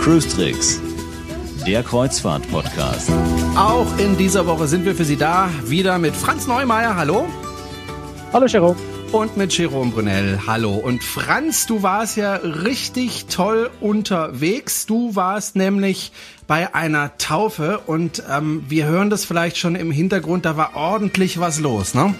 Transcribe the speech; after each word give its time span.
Cruise 0.00 0.28
Tricks, 0.28 0.80
der 1.64 1.84
Kreuzfahrt-Podcast. 1.84 3.10
Auch 3.56 3.86
in 3.98 4.16
dieser 4.16 4.44
Woche 4.48 4.66
sind 4.66 4.84
wir 4.84 4.96
für 4.96 5.04
Sie 5.04 5.16
da, 5.16 5.48
wieder 5.66 5.98
mit 5.98 6.16
Franz 6.16 6.48
Neumeier. 6.48 6.96
Hallo. 6.96 7.26
Hallo, 8.32 8.46
Jerome. 8.46 8.91
Und 9.12 9.36
mit 9.36 9.52
Jerome 9.52 9.90
Brunel. 9.90 10.40
Hallo. 10.46 10.72
Und 10.72 11.04
Franz, 11.04 11.66
du 11.66 11.82
warst 11.82 12.16
ja 12.16 12.36
richtig 12.36 13.26
toll 13.26 13.68
unterwegs. 13.82 14.86
Du 14.86 15.14
warst 15.14 15.54
nämlich 15.54 16.12
bei 16.46 16.74
einer 16.74 17.18
Taufe 17.18 17.80
und 17.86 18.22
ähm, 18.30 18.64
wir 18.68 18.86
hören 18.86 19.10
das 19.10 19.26
vielleicht 19.26 19.58
schon 19.58 19.74
im 19.74 19.90
Hintergrund, 19.90 20.46
da 20.46 20.56
war 20.56 20.76
ordentlich 20.76 21.38
was 21.38 21.60
los, 21.60 21.92
ne? 21.92 22.14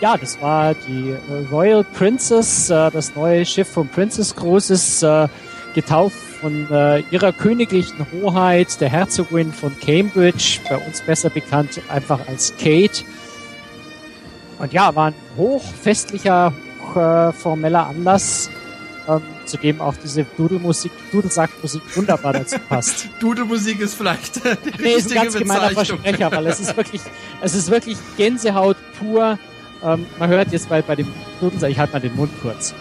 Ja, 0.00 0.16
das 0.16 0.40
war 0.40 0.74
die 0.74 1.10
äh, 1.10 1.46
Royal 1.50 1.82
Princess, 1.82 2.70
äh, 2.70 2.90
das 2.92 3.16
neue 3.16 3.44
Schiff 3.44 3.68
vom 3.68 3.88
Princess 3.88 4.36
Cruises, 4.36 5.02
äh, 5.02 5.26
getauft 5.74 6.16
von 6.40 6.70
äh, 6.70 7.00
ihrer 7.10 7.32
königlichen 7.32 8.06
Hoheit, 8.12 8.80
der 8.80 8.88
Herzogin 8.88 9.52
von 9.52 9.76
Cambridge, 9.80 10.60
bei 10.68 10.76
uns 10.76 11.00
besser 11.00 11.30
bekannt 11.30 11.80
einfach 11.88 12.20
als 12.28 12.54
Kate. 12.56 13.02
Und 14.58 14.72
ja, 14.72 14.94
war 14.94 15.08
ein 15.08 15.14
hochfestlicher, 15.36 16.52
hoch, 16.80 16.96
äh, 16.96 17.32
formeller 17.32 17.86
Anlass, 17.86 18.50
ähm, 19.08 19.22
zu 19.44 19.56
dem 19.58 19.80
auch 19.80 19.94
diese 20.02 20.24
Dudelmusik, 20.24 20.92
Dudelsackmusik 21.12 21.82
wunderbar 21.96 22.32
dazu 22.32 22.56
passt. 22.68 23.08
Dudelmusik 23.20 23.80
ist 23.80 23.94
vielleicht 23.94 24.36
die 24.36 24.82
nee, 24.82 24.94
ist 24.94 25.10
ein 25.10 25.22
ganz 25.22 25.36
gemeiner 25.36 25.70
Versprecher, 25.70 26.32
weil 26.32 26.46
es 26.46 26.60
ist 26.60 26.76
wirklich, 26.76 27.02
es 27.42 27.54
ist 27.54 27.70
wirklich 27.70 27.98
Gänsehaut 28.16 28.76
pur. 28.98 29.38
Ähm, 29.84 30.06
man 30.18 30.30
hört 30.30 30.52
jetzt 30.52 30.68
bei, 30.68 30.82
bei 30.82 30.96
dem 30.96 31.12
Dudelsack, 31.40 31.70
ich 31.70 31.78
halte 31.78 31.92
mal 31.92 32.00
den 32.00 32.16
Mund 32.16 32.32
kurz. 32.40 32.74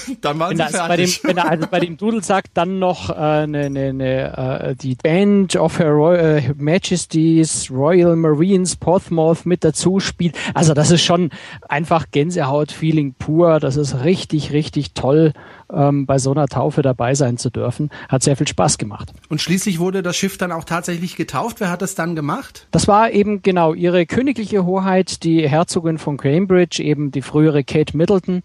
dann 0.20 0.38
waren 0.38 0.58
wenn 0.58 0.66
sie 0.66 0.72
fertig. 0.72 1.22
Bei 1.22 1.28
dem, 1.28 1.36
wenn 1.36 1.44
er 1.44 1.50
also 1.50 1.66
bei 1.70 1.80
dem 1.80 1.96
Dudelsack 1.96 2.44
dann 2.54 2.78
noch 2.78 3.10
äh, 3.10 3.46
ne, 3.46 3.70
ne, 3.70 3.92
ne, 3.92 4.62
äh, 4.62 4.76
die 4.76 4.94
Band 4.94 5.56
of 5.56 5.78
Her 5.78 5.90
Royal, 5.90 6.38
äh, 6.38 6.54
Majesties 6.56 7.70
Royal 7.70 8.16
Marines 8.16 8.76
Portsmouth 8.76 9.44
mit 9.44 9.64
dazu 9.64 10.00
spielt. 10.00 10.36
Also 10.54 10.74
das 10.74 10.90
ist 10.90 11.02
schon 11.02 11.30
einfach 11.68 12.06
Gänsehaut-Feeling 12.10 13.14
pur. 13.14 13.60
Das 13.60 13.76
ist 13.76 14.04
richtig, 14.04 14.52
richtig 14.52 14.94
toll 14.94 15.32
ähm, 15.74 16.06
bei 16.06 16.18
so 16.18 16.30
einer 16.32 16.46
Taufe 16.46 16.82
dabei 16.82 17.14
sein 17.14 17.36
zu 17.38 17.50
dürfen. 17.50 17.90
Hat 18.08 18.22
sehr 18.22 18.36
viel 18.36 18.48
Spaß 18.48 18.78
gemacht. 18.78 19.12
Und 19.28 19.40
schließlich 19.40 19.78
wurde 19.78 20.02
das 20.02 20.16
Schiff 20.16 20.38
dann 20.38 20.52
auch 20.52 20.64
tatsächlich 20.64 21.16
getauft. 21.16 21.60
Wer 21.60 21.70
hat 21.70 21.82
das 21.82 21.94
dann 21.94 22.14
gemacht? 22.14 22.66
Das 22.70 22.88
war 22.88 23.10
eben 23.10 23.42
genau 23.42 23.74
ihre 23.74 24.06
königliche 24.06 24.64
Hoheit, 24.64 25.24
die 25.24 25.48
Herzogin 25.48 25.98
von 25.98 26.16
Cambridge, 26.16 26.82
eben 26.82 27.10
die 27.10 27.22
frühere 27.22 27.64
Kate 27.64 27.96
Middleton, 27.96 28.42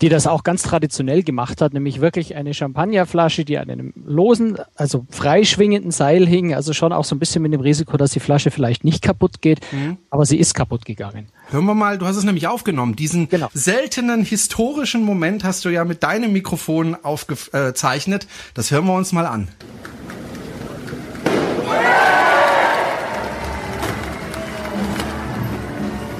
die 0.00 0.08
das 0.08 0.26
auch 0.26 0.42
ganz 0.42 0.62
traditionell 0.62 1.22
gemacht 1.22 1.60
hat, 1.60 1.72
nämlich 1.74 2.00
wirklich 2.00 2.34
eine 2.34 2.54
Champagnerflasche, 2.54 3.44
die 3.44 3.58
an 3.58 3.70
einem 3.70 3.92
losen, 4.04 4.58
also 4.76 5.06
freischwingenden 5.10 5.90
Seil 5.90 6.26
hing, 6.26 6.54
also 6.54 6.72
schon 6.72 6.92
auch 6.92 7.04
so 7.04 7.14
ein 7.14 7.18
bisschen 7.18 7.42
mit 7.42 7.52
dem 7.52 7.60
Risiko, 7.60 7.96
dass 7.96 8.12
die 8.12 8.20
Flasche 8.20 8.50
vielleicht 8.50 8.84
nicht 8.84 9.02
kaputt 9.02 9.40
geht, 9.40 9.60
mhm. 9.72 9.98
aber 10.10 10.26
sie 10.26 10.38
ist 10.38 10.54
kaputt 10.54 10.84
gegangen. 10.84 11.28
Hören 11.54 11.66
wir 11.66 11.74
mal, 11.74 11.98
du 11.98 12.06
hast 12.06 12.16
es 12.16 12.24
nämlich 12.24 12.48
aufgenommen. 12.48 12.96
Diesen 12.96 13.28
genau. 13.28 13.48
seltenen 13.54 14.24
historischen 14.24 15.04
Moment 15.04 15.44
hast 15.44 15.64
du 15.64 15.68
ja 15.68 15.84
mit 15.84 16.02
deinem 16.02 16.32
Mikrofon 16.32 16.96
aufgezeichnet. 17.00 18.26
Das 18.54 18.72
hören 18.72 18.86
wir 18.86 18.94
uns 18.94 19.12
mal 19.12 19.24
an. 19.24 19.46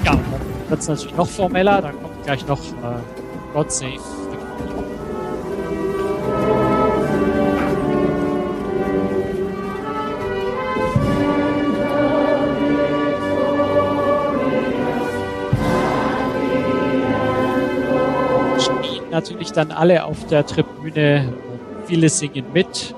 Ja, 0.05 0.13
dann 0.13 0.69
wird 0.69 0.79
es 0.79 0.87
natürlich 0.87 1.17
noch 1.17 1.27
formeller. 1.27 1.81
Dann 1.81 2.01
kommt 2.01 2.23
gleich 2.23 2.47
noch 2.47 2.61
äh, 2.61 3.01
God 3.51 3.73
Save 3.73 3.99
natürlich 19.15 19.51
dann 19.53 19.71
alle 19.71 20.03
auf 20.03 20.27
der 20.27 20.45
Tribüne. 20.45 21.33
Viele 21.87 22.09
singen 22.09 22.45
mit. 22.53 22.94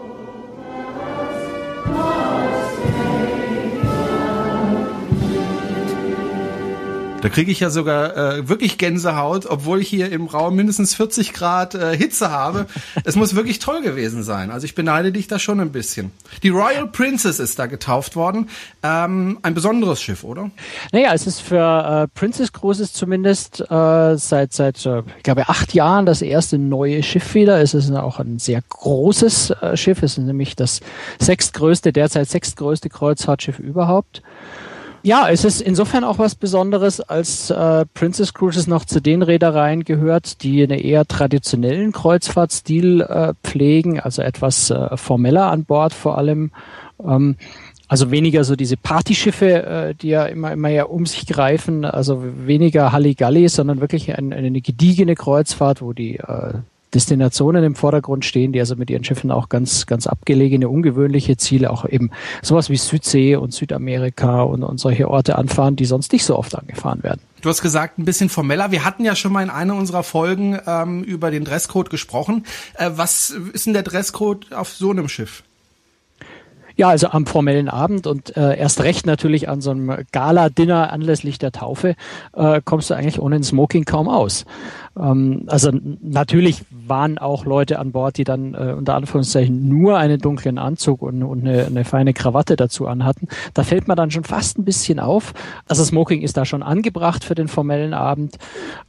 Da 7.28 7.34
kriege 7.34 7.52
ich 7.52 7.60
ja 7.60 7.70
sogar 7.70 8.16
äh, 8.16 8.48
wirklich 8.48 8.78
Gänsehaut, 8.78 9.48
obwohl 9.48 9.82
ich 9.82 9.90
hier 9.90 10.10
im 10.14 10.28
Raum 10.28 10.56
mindestens 10.56 10.96
40 10.96 11.34
Grad 11.34 11.76
äh, 11.76 11.94
Hitze 11.98 12.32
habe. 12.32 12.68
es 13.04 13.18
muss 13.18 13.36
wirklich 13.36 13.60
toll 13.60 13.82
gewesen 13.82 14.24
sein. 14.24 14.50
Also 14.50 14.64
ich 14.64 14.76
beneide 14.76 15.12
dich 15.12 15.28
da 15.28 15.38
schon 15.38 15.60
ein 15.60 15.74
bisschen. 15.74 16.12
Die 16.42 16.48
Royal 16.48 16.88
Princess 16.88 17.40
ist 17.40 17.60
da 17.60 17.66
getauft 17.66 18.16
worden. 18.16 18.48
Ähm, 18.82 19.40
ein 19.42 19.54
besonderes 19.54 20.02
Schiff, 20.02 20.24
oder? 20.24 20.52
Naja, 20.94 21.14
es 21.14 21.28
ist 21.28 21.42
für 21.42 22.06
äh, 22.06 22.18
Princess 22.18 22.54
Cruises 22.54 22.94
zumindest 22.94 23.60
äh, 23.60 24.16
seit, 24.16 24.54
seit 24.54 24.86
äh, 24.86 25.04
ich 25.18 25.24
glaube, 25.24 25.50
acht 25.50 25.74
Jahren 25.74 26.06
das 26.06 26.22
erste 26.22 26.58
neue 26.58 27.04
Schiff 27.04 27.34
wieder. 27.34 27.60
Es 27.60 27.74
ist 27.74 27.92
auch 27.92 28.22
ein 28.22 28.40
sehr 28.40 28.62
großes 28.70 29.50
äh, 29.50 29.76
Schiff. 29.76 30.02
Es 30.02 30.18
ist 30.18 30.24
nämlich 30.24 30.56
das 30.56 30.80
sechstgrößte, 31.20 31.92
derzeit 31.92 32.30
sechstgrößte 32.30 32.88
Kreuzfahrtschiff 32.88 33.60
überhaupt. 33.60 34.22
Ja, 35.08 35.30
es 35.30 35.46
ist 35.46 35.62
insofern 35.62 36.04
auch 36.04 36.20
was 36.20 36.36
Besonderes, 36.36 37.00
als 37.00 37.50
äh, 37.50 37.86
Princess 37.94 38.34
Cruises 38.34 38.68
noch 38.68 38.84
zu 38.84 39.02
den 39.02 39.22
Reedereien 39.22 39.86
gehört, 39.86 40.44
die 40.44 40.62
einen 40.62 40.78
eher 40.78 41.06
traditionellen 41.06 41.94
Kreuzfahrtstil 41.94 43.00
äh, 43.00 43.34
pflegen, 43.42 44.02
also 44.02 44.22
etwas 44.22 44.70
äh, 44.70 44.98
formeller 44.98 45.50
an 45.50 45.64
Bord 45.64 45.94
vor 45.94 46.18
allem. 46.18 46.52
Ähm, 47.02 47.38
also 47.88 48.12
weniger 48.12 48.44
so 48.44 48.58
diese 48.58 48.76
Partyschiffe, 48.76 49.64
äh, 49.64 49.96
die 49.96 50.10
ja 50.10 50.26
immer, 50.26 50.52
immer 50.52 50.68
ja 50.68 50.84
um 50.84 51.06
sich 51.06 51.26
greifen, 51.26 51.86
also 51.86 52.22
weniger 52.46 52.92
Halligalli, 52.92 53.48
sondern 53.48 53.80
wirklich 53.80 54.14
ein, 54.14 54.34
eine 54.34 54.60
gediegene 54.60 55.16
Kreuzfahrt, 55.16 55.82
wo 55.82 55.94
die 55.94 56.18
äh, 56.18 56.56
Destinationen 56.94 57.64
im 57.64 57.76
Vordergrund 57.76 58.26
stehen, 58.26 58.54
die 58.54 58.60
also 58.60 58.76
mit 58.76 58.90
ihren 58.90 59.04
Schiffen 59.04 59.32
auch 59.32 59.50
ganz, 59.50 59.86
ganz 59.86 60.08
abgelegene, 60.08 60.70
ungewöhnliche 60.70 61.38
Ziele, 61.38 61.70
auch 61.70 61.88
eben 61.88 62.12
sowas 62.42 62.70
wie 62.70 62.78
Südsee 62.78 63.36
und 63.36 63.54
Südamerika 63.54 64.42
und, 64.44 64.64
und 64.64 64.80
solche 64.80 65.10
Orte 65.10 65.38
anfahren, 65.38 65.76
die 65.76 65.86
sonst 65.86 66.14
nicht 66.14 66.24
so 66.24 66.38
oft 66.38 66.56
angefahren 66.56 67.04
werden. 67.04 67.22
Du 67.42 67.50
hast 67.50 67.62
gesagt, 67.62 68.00
ein 68.00 68.06
bisschen 68.06 68.30
formeller. 68.30 68.72
Wir 68.72 68.84
hatten 68.84 69.06
ja 69.06 69.16
schon 69.16 69.32
mal 69.32 69.44
in 69.44 69.50
einer 69.50 69.76
unserer 69.76 70.04
Folgen 70.04 70.60
ähm, 70.66 71.04
über 71.04 71.30
den 71.30 71.44
Dresscode 71.44 71.90
gesprochen. 71.90 72.46
Äh, 72.76 72.92
was 72.96 73.30
ist 73.30 73.66
denn 73.66 73.74
der 73.74 73.84
Dresscode 73.84 74.54
auf 74.54 74.70
so 74.70 74.90
einem 74.90 75.08
Schiff? 75.08 75.44
Ja, 76.78 76.90
also 76.90 77.08
am 77.08 77.26
formellen 77.26 77.70
Abend 77.70 78.06
und 78.06 78.38
äh, 78.38 78.56
erst 78.56 78.84
recht 78.84 79.08
natürlich 79.08 79.50
an 79.50 79.62
so 79.62 79.72
einem 79.72 79.98
Gala-Dinner 80.12 80.94
anlässlich 80.94 81.40
der 81.40 81.52
Taufe 81.52 81.96
äh, 82.34 82.62
kommst 82.64 82.92
du 82.92 82.94
eigentlich 82.94 83.20
ohne 83.20 83.38
ein 83.38 83.44
Smoking 83.44 83.84
kaum 83.84 84.08
aus. 84.08 84.46
Ähm, 84.96 85.46
also 85.48 85.72
natürlich 85.72 86.62
waren 86.70 87.18
auch 87.18 87.46
Leute 87.46 87.80
an 87.80 87.94
Bord, 87.94 88.20
die 88.20 88.26
dann 88.26 88.54
äh, 88.54 88.76
unter 88.78 88.94
Anführungszeichen 88.94 89.68
nur 89.68 89.98
einen 89.98 90.20
dunklen 90.20 90.60
Anzug 90.60 91.02
und, 91.02 91.24
und 91.24 91.48
eine, 91.48 91.66
eine 91.66 91.84
feine 91.84 92.14
Krawatte 92.14 92.56
dazu 92.56 92.86
anhatten. 92.86 93.28
Da 93.56 93.64
fällt 93.64 93.88
man 93.88 93.98
dann 93.98 94.12
schon 94.12 94.24
fast 94.24 94.60
ein 94.60 94.64
bisschen 94.64 95.00
auf. 95.00 95.34
Also 95.68 95.84
Smoking 95.84 96.22
ist 96.22 96.38
da 96.38 96.46
schon 96.46 96.62
angebracht 96.62 97.24
für 97.24 97.34
den 97.34 97.48
formellen 97.48 97.96
Abend. 97.96 98.38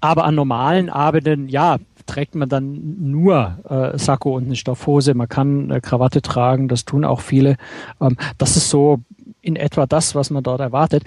Aber 0.02 0.24
an 0.24 0.34
normalen 0.34 0.90
Abenden, 0.90 1.48
ja, 1.48 1.78
trägt 2.08 2.34
man 2.34 2.48
dann 2.48 2.96
nur 2.98 3.58
äh, 3.68 3.98
Sakko 3.98 4.36
und 4.36 4.46
eine 4.46 4.56
Stoffhose. 4.56 5.14
Man 5.14 5.28
kann 5.28 5.70
äh, 5.70 5.80
Krawatte 5.80 6.22
tragen, 6.22 6.66
das 6.66 6.84
tun 6.84 7.04
auch 7.04 7.20
viele. 7.20 7.56
Ähm, 8.00 8.16
das 8.38 8.56
ist 8.56 8.70
so 8.70 8.98
in 9.40 9.54
etwa 9.54 9.86
das, 9.86 10.14
was 10.14 10.30
man 10.30 10.42
dort 10.42 10.60
erwartet. 10.60 11.04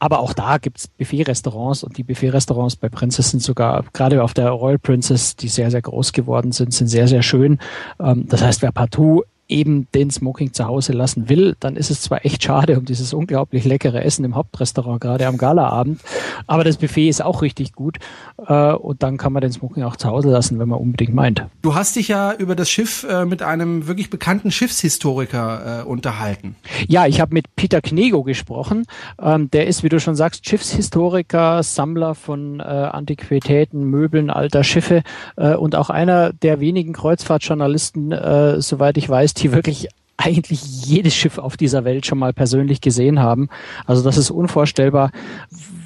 Aber 0.00 0.20
auch 0.20 0.32
da 0.32 0.58
gibt's 0.58 0.86
Buffet-Restaurants 0.88 1.82
und 1.82 1.98
die 1.98 2.04
Buffet-Restaurants 2.04 2.76
bei 2.76 2.88
Princess 2.88 3.30
sind 3.30 3.42
sogar, 3.42 3.84
gerade 3.92 4.22
auf 4.22 4.32
der 4.32 4.50
Royal 4.50 4.78
Princess, 4.78 5.34
die 5.34 5.48
sehr, 5.48 5.70
sehr 5.70 5.82
groß 5.82 6.12
geworden 6.12 6.52
sind, 6.52 6.72
sind 6.72 6.86
sehr, 6.86 7.08
sehr 7.08 7.22
schön. 7.22 7.58
Ähm, 8.00 8.26
das 8.28 8.42
heißt, 8.42 8.62
wer 8.62 8.72
partout 8.72 9.24
eben 9.48 9.88
den 9.94 10.10
Smoking 10.10 10.52
zu 10.52 10.66
Hause 10.66 10.92
lassen 10.92 11.28
will, 11.28 11.56
dann 11.60 11.76
ist 11.76 11.90
es 11.90 12.02
zwar 12.02 12.24
echt 12.24 12.42
schade 12.42 12.78
um 12.78 12.84
dieses 12.84 13.12
unglaublich 13.12 13.64
leckere 13.64 14.04
Essen 14.04 14.24
im 14.24 14.34
Hauptrestaurant, 14.34 15.00
gerade 15.00 15.26
am 15.26 15.38
Galaabend, 15.38 16.00
aber 16.46 16.64
das 16.64 16.76
Buffet 16.76 17.08
ist 17.08 17.22
auch 17.22 17.42
richtig 17.42 17.72
gut 17.72 17.98
äh, 18.46 18.72
und 18.72 19.02
dann 19.02 19.16
kann 19.16 19.32
man 19.32 19.40
den 19.40 19.52
Smoking 19.52 19.82
auch 19.82 19.96
zu 19.96 20.08
Hause 20.08 20.30
lassen, 20.30 20.58
wenn 20.58 20.68
man 20.68 20.78
unbedingt 20.78 21.14
meint. 21.14 21.46
Du 21.62 21.74
hast 21.74 21.96
dich 21.96 22.08
ja 22.08 22.34
über 22.34 22.54
das 22.54 22.70
Schiff 22.70 23.06
äh, 23.08 23.24
mit 23.24 23.42
einem 23.42 23.86
wirklich 23.86 24.10
bekannten 24.10 24.50
Schiffshistoriker 24.50 25.80
äh, 25.80 25.84
unterhalten. 25.84 26.56
Ja, 26.86 27.06
ich 27.06 27.20
habe 27.20 27.34
mit 27.34 27.46
Peter 27.56 27.80
Knego 27.80 28.22
gesprochen. 28.22 28.84
Ähm, 29.20 29.50
der 29.50 29.66
ist, 29.66 29.82
wie 29.82 29.88
du 29.88 30.00
schon 30.00 30.14
sagst, 30.14 30.46
Schiffshistoriker, 30.46 31.62
Sammler 31.62 32.14
von 32.14 32.60
äh, 32.60 32.62
Antiquitäten, 32.62 33.84
Möbeln, 33.84 34.30
alter 34.30 34.64
Schiffe 34.64 35.02
äh, 35.36 35.54
und 35.54 35.74
auch 35.74 35.90
einer 35.90 36.32
der 36.32 36.60
wenigen 36.60 36.92
Kreuzfahrtjournalisten, 36.92 38.12
äh, 38.12 38.60
soweit 38.60 38.98
ich 38.98 39.08
weiß, 39.08 39.34
die 39.38 39.52
wirklich 39.52 39.88
eigentlich 40.18 40.86
jedes 40.86 41.14
Schiff 41.14 41.38
auf 41.38 41.56
dieser 41.56 41.84
Welt 41.84 42.04
schon 42.04 42.18
mal 42.18 42.32
persönlich 42.32 42.80
gesehen 42.80 43.20
haben. 43.20 43.48
Also 43.86 44.02
das 44.02 44.16
ist 44.18 44.30
unvorstellbar, 44.30 45.12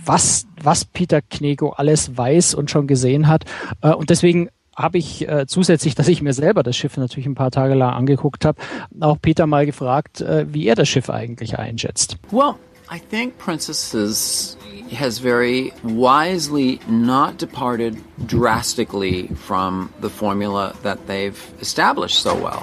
was, 0.04 0.46
was 0.60 0.84
Peter 0.84 1.20
Knego 1.20 1.70
alles 1.70 2.16
weiß 2.16 2.54
und 2.54 2.70
schon 2.70 2.86
gesehen 2.86 3.28
hat. 3.28 3.44
Äh, 3.82 3.92
und 3.92 4.10
deswegen 4.10 4.48
habe 4.74 4.96
ich 4.96 5.28
äh, 5.28 5.46
zusätzlich, 5.46 5.94
dass 5.94 6.08
ich 6.08 6.22
mir 6.22 6.32
selber 6.32 6.62
das 6.62 6.76
Schiff 6.76 6.96
natürlich 6.96 7.26
ein 7.26 7.34
paar 7.34 7.50
Tage 7.50 7.74
lang 7.74 7.92
angeguckt 7.92 8.46
habe, 8.46 8.60
auch 9.00 9.18
Peter 9.20 9.46
mal 9.46 9.66
gefragt, 9.66 10.22
äh, 10.22 10.46
wie 10.48 10.66
er 10.66 10.74
das 10.74 10.88
Schiff 10.88 11.10
eigentlich 11.10 11.58
einschätzt. 11.58 12.16
Well, 12.30 12.54
I 12.90 12.98
think 12.98 13.36
Princess 13.38 13.92
is, 13.92 14.56
has 14.98 15.18
very 15.18 15.72
wisely 15.82 16.80
not 16.88 17.38
departed 17.38 17.96
drastically 18.26 19.28
from 19.46 19.90
the 20.00 20.08
formula 20.08 20.72
that 20.82 20.98
they've 21.06 21.38
established 21.60 22.22
so 22.22 22.34
well. 22.34 22.62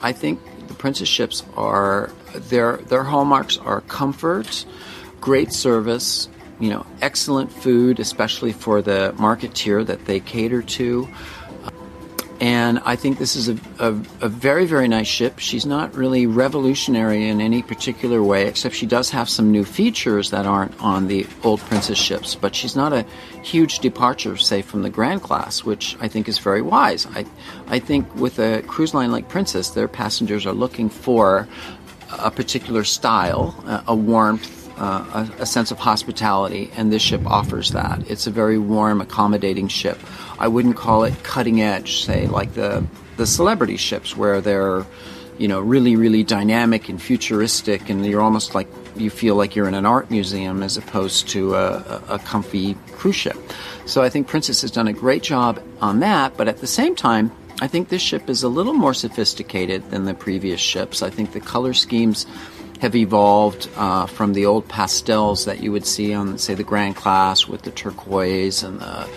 I 0.00 0.12
think 0.12 0.40
the 0.68 0.74
Princess 0.74 1.08
ships 1.08 1.42
are 1.56 2.10
their 2.34 2.76
their 2.78 3.04
hallmarks 3.04 3.56
are 3.58 3.80
comfort, 3.82 4.64
great 5.20 5.52
service, 5.52 6.28
you 6.60 6.70
know, 6.70 6.86
excellent 7.00 7.52
food, 7.52 8.00
especially 8.00 8.52
for 8.52 8.82
the 8.82 9.14
market 9.18 9.54
tier 9.54 9.84
that 9.84 10.06
they 10.06 10.20
cater 10.20 10.62
to. 10.62 11.08
And 12.40 12.80
I 12.80 12.96
think 12.96 13.18
this 13.18 13.34
is 13.34 13.48
a, 13.48 13.58
a, 13.78 13.88
a, 14.20 14.28
very, 14.28 14.66
very 14.66 14.88
nice 14.88 15.06
ship. 15.06 15.38
She's 15.38 15.64
not 15.64 15.94
really 15.94 16.26
revolutionary 16.26 17.28
in 17.28 17.40
any 17.40 17.62
particular 17.62 18.22
way, 18.22 18.46
except 18.46 18.74
she 18.74 18.84
does 18.84 19.08
have 19.10 19.28
some 19.28 19.50
new 19.50 19.64
features 19.64 20.30
that 20.32 20.44
aren't 20.44 20.78
on 20.80 21.08
the 21.08 21.26
old 21.44 21.60
Princess 21.60 21.96
ships. 21.96 22.34
But 22.34 22.54
she's 22.54 22.76
not 22.76 22.92
a 22.92 23.06
huge 23.42 23.78
departure, 23.78 24.36
say, 24.36 24.60
from 24.60 24.82
the 24.82 24.90
Grand 24.90 25.22
Class, 25.22 25.64
which 25.64 25.96
I 26.00 26.08
think 26.08 26.28
is 26.28 26.38
very 26.38 26.60
wise. 26.60 27.06
I, 27.06 27.24
I 27.68 27.78
think 27.78 28.14
with 28.14 28.38
a 28.38 28.62
cruise 28.62 28.92
line 28.92 29.12
like 29.12 29.28
Princess, 29.28 29.70
their 29.70 29.88
passengers 29.88 30.44
are 30.44 30.52
looking 30.52 30.90
for 30.90 31.48
a 32.10 32.30
particular 32.30 32.84
style, 32.84 33.54
a 33.86 33.94
warmth, 33.94 34.56
uh, 34.78 35.26
a, 35.38 35.42
a, 35.42 35.46
sense 35.46 35.70
of 35.70 35.78
hospitality, 35.78 36.70
and 36.76 36.92
this 36.92 37.00
ship 37.00 37.24
offers 37.26 37.70
that. 37.70 38.10
It's 38.10 38.26
a 38.26 38.30
very 38.30 38.58
warm, 38.58 39.00
accommodating 39.00 39.68
ship. 39.68 39.98
I 40.38 40.48
wouldn't 40.48 40.76
call 40.76 41.04
it 41.04 41.14
cutting 41.22 41.60
edge, 41.60 42.04
say 42.04 42.26
like 42.26 42.54
the 42.54 42.84
the 43.16 43.26
celebrity 43.26 43.76
ships 43.76 44.16
where 44.16 44.40
they're, 44.40 44.84
you 45.38 45.48
know, 45.48 45.60
really 45.60 45.96
really 45.96 46.22
dynamic 46.22 46.88
and 46.88 47.00
futuristic, 47.00 47.90
and 47.90 48.04
you're 48.04 48.20
almost 48.20 48.54
like 48.54 48.68
you 48.96 49.10
feel 49.10 49.36
like 49.36 49.54
you're 49.54 49.68
in 49.68 49.74
an 49.74 49.86
art 49.86 50.10
museum 50.10 50.62
as 50.62 50.76
opposed 50.76 51.28
to 51.28 51.54
a, 51.54 52.02
a 52.08 52.18
comfy 52.18 52.74
cruise 52.92 53.16
ship. 53.16 53.36
So 53.84 54.02
I 54.02 54.08
think 54.08 54.26
Princess 54.26 54.62
has 54.62 54.70
done 54.70 54.88
a 54.88 54.92
great 54.92 55.22
job 55.22 55.62
on 55.80 56.00
that, 56.00 56.36
but 56.36 56.48
at 56.48 56.58
the 56.58 56.66
same 56.66 56.94
time. 56.94 57.30
I 57.58 57.68
think 57.68 57.88
this 57.88 58.02
ship 58.02 58.28
is 58.28 58.42
a 58.42 58.50
little 58.50 58.74
more 58.74 58.92
sophisticated 58.92 59.90
than 59.90 60.04
the 60.04 60.12
previous 60.12 60.60
ships. 60.60 61.02
I 61.02 61.08
think 61.08 61.32
the 61.32 61.40
color 61.40 61.72
schemes 61.72 62.26
have 62.80 62.94
evolved 62.94 63.70
uh, 63.76 64.04
from 64.04 64.34
the 64.34 64.44
old 64.44 64.68
pastels 64.68 65.46
that 65.46 65.62
you 65.62 65.72
would 65.72 65.86
see 65.86 66.12
on, 66.12 66.36
say, 66.36 66.52
the 66.52 66.62
Grand 66.62 66.96
Class 66.96 67.48
with 67.48 67.62
the 67.62 67.70
turquoise 67.70 68.62
and 68.62 68.78
the 68.80 69.08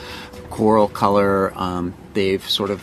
coral 0.59 0.89
color. 0.89 1.53
Um, 1.55 1.93
they've 2.13 2.47
sort 2.49 2.69
of 2.69 2.81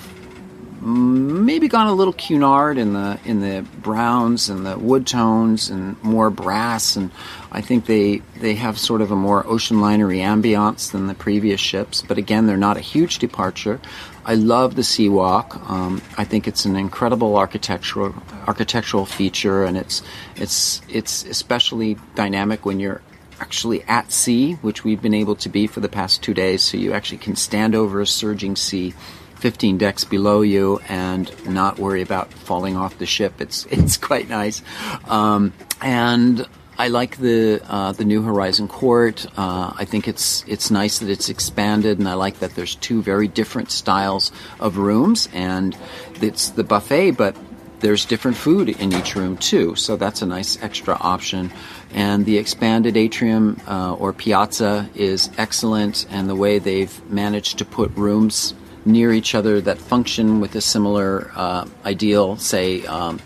maybe 0.81 1.69
gone 1.69 1.89
a 1.89 1.93
little 1.93 2.15
Cunard 2.15 2.79
in 2.79 2.95
the 2.95 3.19
in 3.27 3.41
the 3.41 3.67
browns 3.83 4.49
and 4.49 4.65
the 4.65 4.79
wood 4.79 5.07
tones 5.07 5.69
and 5.69 6.01
more 6.03 6.31
brass 6.31 6.97
and 6.97 7.11
I 7.51 7.61
think 7.61 7.87
they 7.87 8.23
they 8.41 8.55
have 8.55 8.79
sort 8.79 9.01
of 9.01 9.11
a 9.11 9.17
more 9.17 9.45
ocean 9.47 9.81
linery 9.81 10.19
ambiance 10.19 10.93
than 10.93 11.07
the 11.07 11.15
previous 11.15 11.61
ships 11.61 12.03
but 12.07 12.19
again 12.19 12.47
they're 12.47 12.57
not 12.57 12.77
a 12.77 12.81
huge 12.81 13.19
departure 13.19 13.81
I 14.29 14.35
love 14.35 14.75
the 14.75 14.83
Seawalk. 14.83 15.71
Um, 15.71 16.03
I 16.19 16.25
think 16.25 16.49
it's 16.49 16.65
an 16.65 16.75
incredible 16.75 17.37
architectural 17.37 18.13
architectural 18.49 19.07
feature, 19.07 19.65
and 19.65 19.77
it's 19.77 20.03
it's 20.35 20.83
it's 20.89 21.25
especially 21.25 21.97
dynamic 22.17 22.67
when 22.67 22.81
you're 22.81 23.03
actually 23.41 23.83
at 23.85 24.13
sea, 24.13 24.55
which 24.55 24.85
we've 24.85 25.03
been 25.03 25.15
able 25.15 25.37
to 25.37 25.49
be 25.49 25.67
for 25.67 25.81
the 25.81 25.89
past 25.89 26.23
two 26.23 26.35
days. 26.35 26.63
So 26.63 26.77
you 26.77 26.93
actually 26.93 27.19
can 27.19 27.37
stand 27.37 27.75
over 27.75 28.01
a 28.01 28.07
surging 28.07 28.57
sea. 28.57 28.95
15 29.37 29.77
decks 29.77 30.03
below 30.03 30.41
you 30.41 30.81
and 30.89 31.31
not 31.47 31.79
worry 31.79 32.01
about 32.01 32.33
falling 32.33 32.75
off 32.75 32.99
the 32.99 33.05
ship. 33.05 33.35
It's 33.39 33.67
it's 33.71 33.99
quite 33.99 34.31
nice, 34.31 34.63
um, 35.07 35.53
and 35.83 36.47
I 36.79 36.89
like 36.89 37.19
the 37.19 37.63
uh, 37.69 37.93
the 37.93 38.05
New 38.05 38.23
Horizon 38.23 38.69
Court. 38.69 39.27
Uh, 39.37 39.73
I 39.77 39.85
think 39.85 40.09
it's 40.09 40.45
it's 40.47 40.71
nice 40.71 40.99
that 40.99 41.09
it's 41.09 41.29
expanded, 41.29 41.99
and 41.99 42.09
I 42.09 42.15
like 42.15 42.41
that 42.41 42.55
there's 42.55 42.75
two 42.77 43.03
very 43.03 43.29
different 43.29 43.71
styles 43.71 44.33
of 44.61 44.77
rooms, 44.77 45.29
and 45.33 45.77
it's 46.21 46.51
the 46.51 46.65
buffet, 46.65 47.13
but 47.13 47.37
there's 47.81 48.05
different 48.05 48.37
food 48.37 48.69
in 48.69 48.93
each 48.93 49.15
room 49.15 49.37
too. 49.37 49.75
So 49.77 49.97
that's 49.97 50.23
a 50.23 50.27
nice 50.27 50.61
extra 50.63 50.95
option. 50.95 51.53
And 51.93 52.27
the 52.27 52.37
expanded 52.39 52.97
atrium 52.97 53.61
uh, 53.67 53.95
or 53.95 54.13
piazza 54.13 54.91
is 54.95 55.31
excellent, 55.39 56.07
and 56.11 56.29
the 56.29 56.35
way 56.35 56.59
they've 56.59 57.11
managed 57.11 57.59
to 57.59 57.65
put 57.65 57.91
rooms 57.97 58.55
near 58.85 59.13
each 59.13 59.35
other 59.35 59.61
that 59.61 59.79
function 59.79 60.41
with 60.41 60.55
a 60.55 60.61
similar 60.61 61.31
uh, 61.35 61.67
ideal, 61.85 62.37
say. 62.37 62.85
Um, 62.87 63.21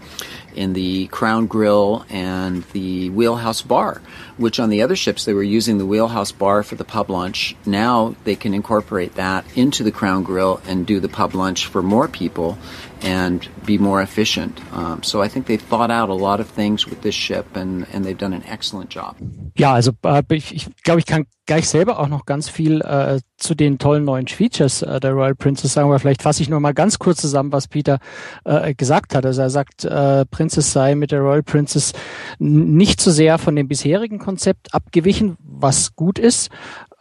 in 0.54 0.72
the 0.72 1.06
Crown 1.08 1.46
Grill 1.46 2.04
and 2.08 2.64
the 2.72 3.10
Wheelhouse 3.10 3.62
Bar, 3.62 4.02
which 4.36 4.58
on 4.58 4.70
the 4.70 4.82
other 4.82 4.96
ships 4.96 5.24
they 5.24 5.32
were 5.32 5.42
using 5.42 5.78
the 5.78 5.86
Wheelhouse 5.86 6.32
Bar 6.32 6.62
for 6.62 6.74
the 6.74 6.84
pub 6.84 7.10
lunch. 7.10 7.54
Now 7.64 8.14
they 8.24 8.36
can 8.36 8.54
incorporate 8.54 9.14
that 9.14 9.44
into 9.56 9.84
the 9.84 9.92
Crown 9.92 10.22
Grill 10.22 10.60
and 10.66 10.86
do 10.86 11.00
the 11.00 11.08
pub 11.08 11.34
lunch 11.34 11.66
for 11.66 11.82
more 11.82 12.08
people 12.08 12.58
and 13.02 13.48
be 13.66 13.78
more 13.78 14.02
efficient. 14.02 14.60
Um, 14.72 15.02
so 15.02 15.22
I 15.22 15.28
think 15.28 15.46
they've 15.46 15.60
thought 15.60 15.90
out 15.90 16.08
a 16.08 16.14
lot 16.14 16.40
of 16.40 16.48
things 16.48 16.86
with 16.86 17.02
this 17.02 17.14
ship 17.14 17.56
and, 17.56 17.86
and 17.92 18.04
they've 18.04 18.18
done 18.18 18.34
an 18.34 18.44
excellent 18.44 18.90
job. 18.90 19.16
Ja, 19.56 19.72
also 19.74 19.92
äh, 20.04 20.22
ich, 20.30 20.54
ich 20.54 20.68
glaube, 20.82 21.00
ich 21.00 21.06
kann 21.06 21.26
gleich 21.46 21.68
selber 21.68 21.98
auch 21.98 22.08
noch 22.08 22.26
ganz 22.26 22.48
viel 22.48 22.80
äh, 22.80 23.20
zu 23.36 23.54
den 23.54 23.78
tollen 23.78 24.04
neuen 24.04 24.28
Features 24.28 24.82
äh, 24.82 25.00
der 25.00 25.12
Royal 25.12 25.34
Princess 25.34 25.72
sagen, 25.72 25.88
aber 25.88 25.98
vielleicht 25.98 26.22
fasse 26.22 26.42
ich 26.42 26.48
nur 26.48 26.60
mal 26.60 26.74
ganz 26.74 26.98
kurz 26.98 27.20
zusammen, 27.20 27.52
was 27.52 27.66
Peter 27.66 27.98
äh, 28.44 28.74
gesagt 28.74 29.14
hat. 29.14 29.26
Also 29.26 29.42
er 29.42 29.50
sagt, 29.50 29.84
äh, 29.84 30.24
Princess 30.26 30.72
sei 30.72 30.94
mit 30.94 31.10
der 31.10 31.20
Royal 31.20 31.42
Princess 31.42 31.92
nicht 32.38 33.00
so 33.00 33.10
sehr 33.10 33.38
von 33.38 33.56
dem 33.56 33.66
bisherigen 33.66 34.18
Konzept 34.18 34.74
abgewichen, 34.74 35.36
was 35.40 35.96
gut 35.96 36.18
ist, 36.18 36.50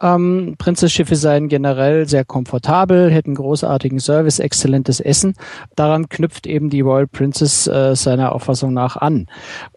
ähm, 0.00 0.54
Princess-Schiffe 0.58 1.16
seien 1.16 1.48
generell 1.48 2.08
sehr 2.08 2.24
komfortabel, 2.24 3.10
hätten 3.10 3.34
großartigen 3.34 4.00
Service, 4.00 4.38
exzellentes 4.38 5.00
Essen. 5.00 5.34
Daran 5.76 6.08
knüpft 6.08 6.46
eben 6.46 6.70
die 6.70 6.80
Royal 6.80 7.06
Princess 7.06 7.66
äh, 7.66 7.94
seiner 7.94 8.32
Auffassung 8.32 8.72
nach 8.72 8.96
an. 8.96 9.26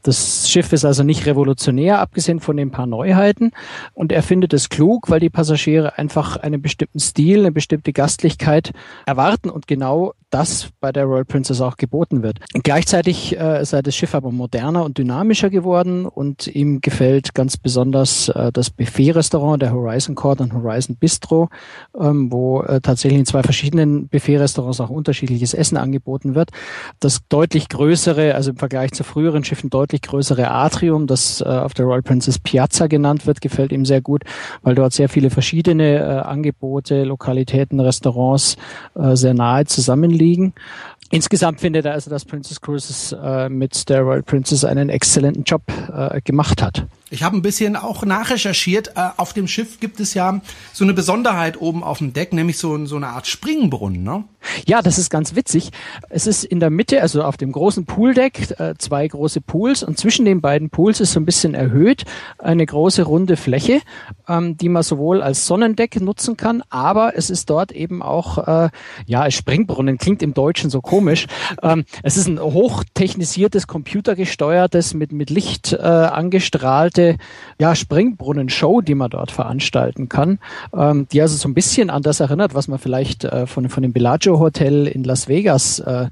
Das 0.02 0.50
Schiff 0.50 0.72
ist 0.74 0.86
also 0.86 1.04
nicht 1.04 1.26
revolutionär, 1.26 2.00
abgesehen 2.00 2.40
von 2.40 2.58
den 2.58 2.72
paar 2.72 2.88
Neuheiten. 2.88 3.52
Und 3.94 4.12
er 4.12 4.24
findet 4.24 4.54
es 4.54 4.70
klug, 4.70 5.10
weil 5.10 5.20
die 5.20 5.30
Passagiere 5.30 5.98
einfach 5.98 6.38
einen 6.38 6.62
bestimmten 6.62 7.00
Stil, 7.00 7.40
eine 7.40 7.52
bestimmte 7.52 7.94
Gastlichkeit 7.94 8.72
erwarten 9.06 9.50
und 9.50 9.68
genau 9.68 10.14
das 10.34 10.70
bei 10.80 10.92
der 10.92 11.06
Royal 11.06 11.26
Princess 11.26 11.62
auch 11.62 11.78
geboten 11.78 12.24
wird. 12.24 12.40
Gleichzeitig 12.64 13.40
äh, 13.40 13.64
sei 13.66 13.84
das 13.84 13.96
Schiff 13.96 14.16
aber 14.16 14.32
moderner 14.32 14.84
und 14.84 14.98
dynamischer 14.98 15.52
geworden 15.52 16.08
und 16.08 16.48
ihm 16.48 16.82
gefällt 16.82 17.36
ganz 17.36 17.56
besonders 17.58 18.30
äh, 18.30 18.52
das 18.52 18.72
Buffet-Restaurant 18.72 19.62
der 19.62 19.74
Horizon 19.74 20.16
Court 20.16 20.42
und 20.42 20.54
Horizon 20.54 20.96
Bistro, 20.96 21.50
ähm, 22.00 22.32
wo 22.32 22.62
äh, 22.64 22.82
tatsächlich 22.82 23.20
in 23.20 23.26
zwei 23.28 23.44
verschiedenen 23.44 24.08
Buffet-Restaurants 24.08 24.82
auch 24.82 24.90
unterschiedliches 24.90 25.54
Essen 25.54 25.78
angeboten 25.78 26.34
wird. 26.34 26.50
Das 27.00 27.22
deutlich 27.30 27.70
größere, 27.70 28.34
also 28.34 28.52
im 28.52 28.58
Vergleich 28.58 28.92
zu 28.94 29.04
früheren 29.04 29.44
Schiffen 29.44 29.70
deutlich 29.70 30.02
größere 30.02 30.50
Atrium, 30.50 31.06
das 31.06 31.42
äh, 31.42 31.46
auf 31.46 31.76
der 31.76 31.86
Royal 31.86 32.02
Princess 32.02 32.40
Piazza 32.40 32.88
genannt 32.88 33.28
wird, 33.28 33.40
gefällt 33.40 33.72
ihm 33.72 33.86
sehr 33.86 34.02
gut, 34.02 34.24
weil 34.64 34.74
dort 34.74 34.94
sehr 34.94 35.10
viele 35.10 35.30
verschiedene 35.30 36.00
äh, 36.00 36.02
Angebote, 36.02 37.04
Lokalitäten, 37.04 37.80
Restaurants 37.80 38.58
äh, 38.96 39.16
sehr 39.16 39.36
nahe 39.36 39.66
zusammenliegen 39.66 40.23
liegen. 40.24 40.54
Insgesamt 41.12 41.60
findet 41.60 41.86
er 41.86 41.94
also, 41.94 42.10
dass 42.10 42.26
Princess 42.26 42.60
Cruises 42.60 43.16
äh, 43.22 43.50
mit 43.50 43.88
der 43.90 44.02
Royal 44.02 44.24
Princess 44.24 44.66
einen 44.66 44.90
exzellenten 44.90 45.44
Job 45.44 45.62
äh, 45.94 46.22
gemacht 46.22 46.64
hat. 46.64 46.88
Ich 47.14 47.22
habe 47.22 47.38
ein 47.38 47.44
bisschen 47.44 47.76
auch 47.76 48.04
nachrecherchiert. 48.06 48.94
Äh, 48.96 49.10
auf 49.18 49.34
dem 49.34 49.48
Schiff 49.48 49.80
gibt 49.80 50.00
es 50.00 50.16
ja 50.16 50.42
so 50.74 50.84
eine 50.84 50.96
Besonderheit 50.96 51.62
oben 51.62 51.84
auf 51.84 52.00
dem 52.00 52.12
Deck, 52.12 52.34
nämlich 52.34 52.58
so, 52.58 52.88
so 52.88 52.96
eine 52.96 53.10
Art 53.10 53.28
Springbrunnen, 53.28 54.02
ne? 54.02 54.24
Ja, 54.66 54.82
das 54.82 54.98
ist 54.98 55.10
ganz 55.10 55.36
witzig. 55.36 55.70
Es 56.10 56.28
ist 56.28 56.44
in 56.44 56.60
der 56.60 56.70
Mitte, 56.70 57.02
also 57.02 57.24
auf 57.24 57.38
dem 57.38 57.52
großen 57.52 57.86
Pooldeck, 57.86 58.60
äh, 58.60 58.74
zwei 58.78 59.08
große 59.08 59.42
Pools 59.42 59.84
und 59.84 59.98
zwischen 59.98 60.26
den 60.26 60.42
beiden 60.42 60.70
Pools 60.70 61.00
ist 61.00 61.14
so 61.14 61.20
ein 61.20 61.26
bisschen 61.26 61.54
erhöht 61.54 62.04
eine 62.40 62.66
große 62.66 63.04
runde 63.04 63.38
Fläche, 63.38 63.82
ähm, 64.28 64.58
die 64.58 64.70
man 64.70 64.84
sowohl 64.84 65.22
als 65.22 65.46
Sonnendeck 65.46 66.02
nutzen 66.02 66.36
kann, 66.36 66.64
aber 66.70 67.16
es 67.16 67.30
ist 67.30 67.50
dort 67.50 67.72
eben 67.72 68.02
auch, 68.02 68.38
äh, 68.48 68.70
ja, 69.06 69.30
Springbrunnen 69.30 69.98
klingt 69.98 70.22
im 70.24 70.34
Deutschen 70.34 70.70
so 70.70 70.82
komisch. 70.82 71.28
Ähm, 71.62 71.86
es 72.02 72.18
ist 72.18 72.28
ein 72.28 72.40
hochtechnisiertes, 72.40 73.68
computergesteuertes, 73.68 74.94
mit, 74.94 75.12
mit 75.12 75.30
Licht 75.30 75.74
äh, 75.74 75.78
komplette 77.04 77.18
ja, 77.60 77.76
Springbrunnen-Show, 77.76 78.82
die 78.82 78.96
man 78.96 79.10
dort 79.10 79.32
veranstalten 79.32 80.10
kann, 80.10 80.40
ähm, 80.76 81.08
die 81.12 81.22
also 81.22 81.38
so 81.38 81.48
ein 81.48 81.54
bisschen 81.54 81.90
an 81.90 82.02
das 82.02 82.20
erinnert, 82.20 82.56
was 82.56 82.68
man 82.68 82.80
vielleicht 82.80 83.26
äh, 83.26 83.46
von, 83.46 83.70
von 83.70 83.84
dem 83.84 83.94
Bellagio 83.94 84.40
Hotel 84.40 84.88
in 84.88 85.04
Las 85.04 85.28
Vegas 85.28 85.80
äh, 85.80 86.08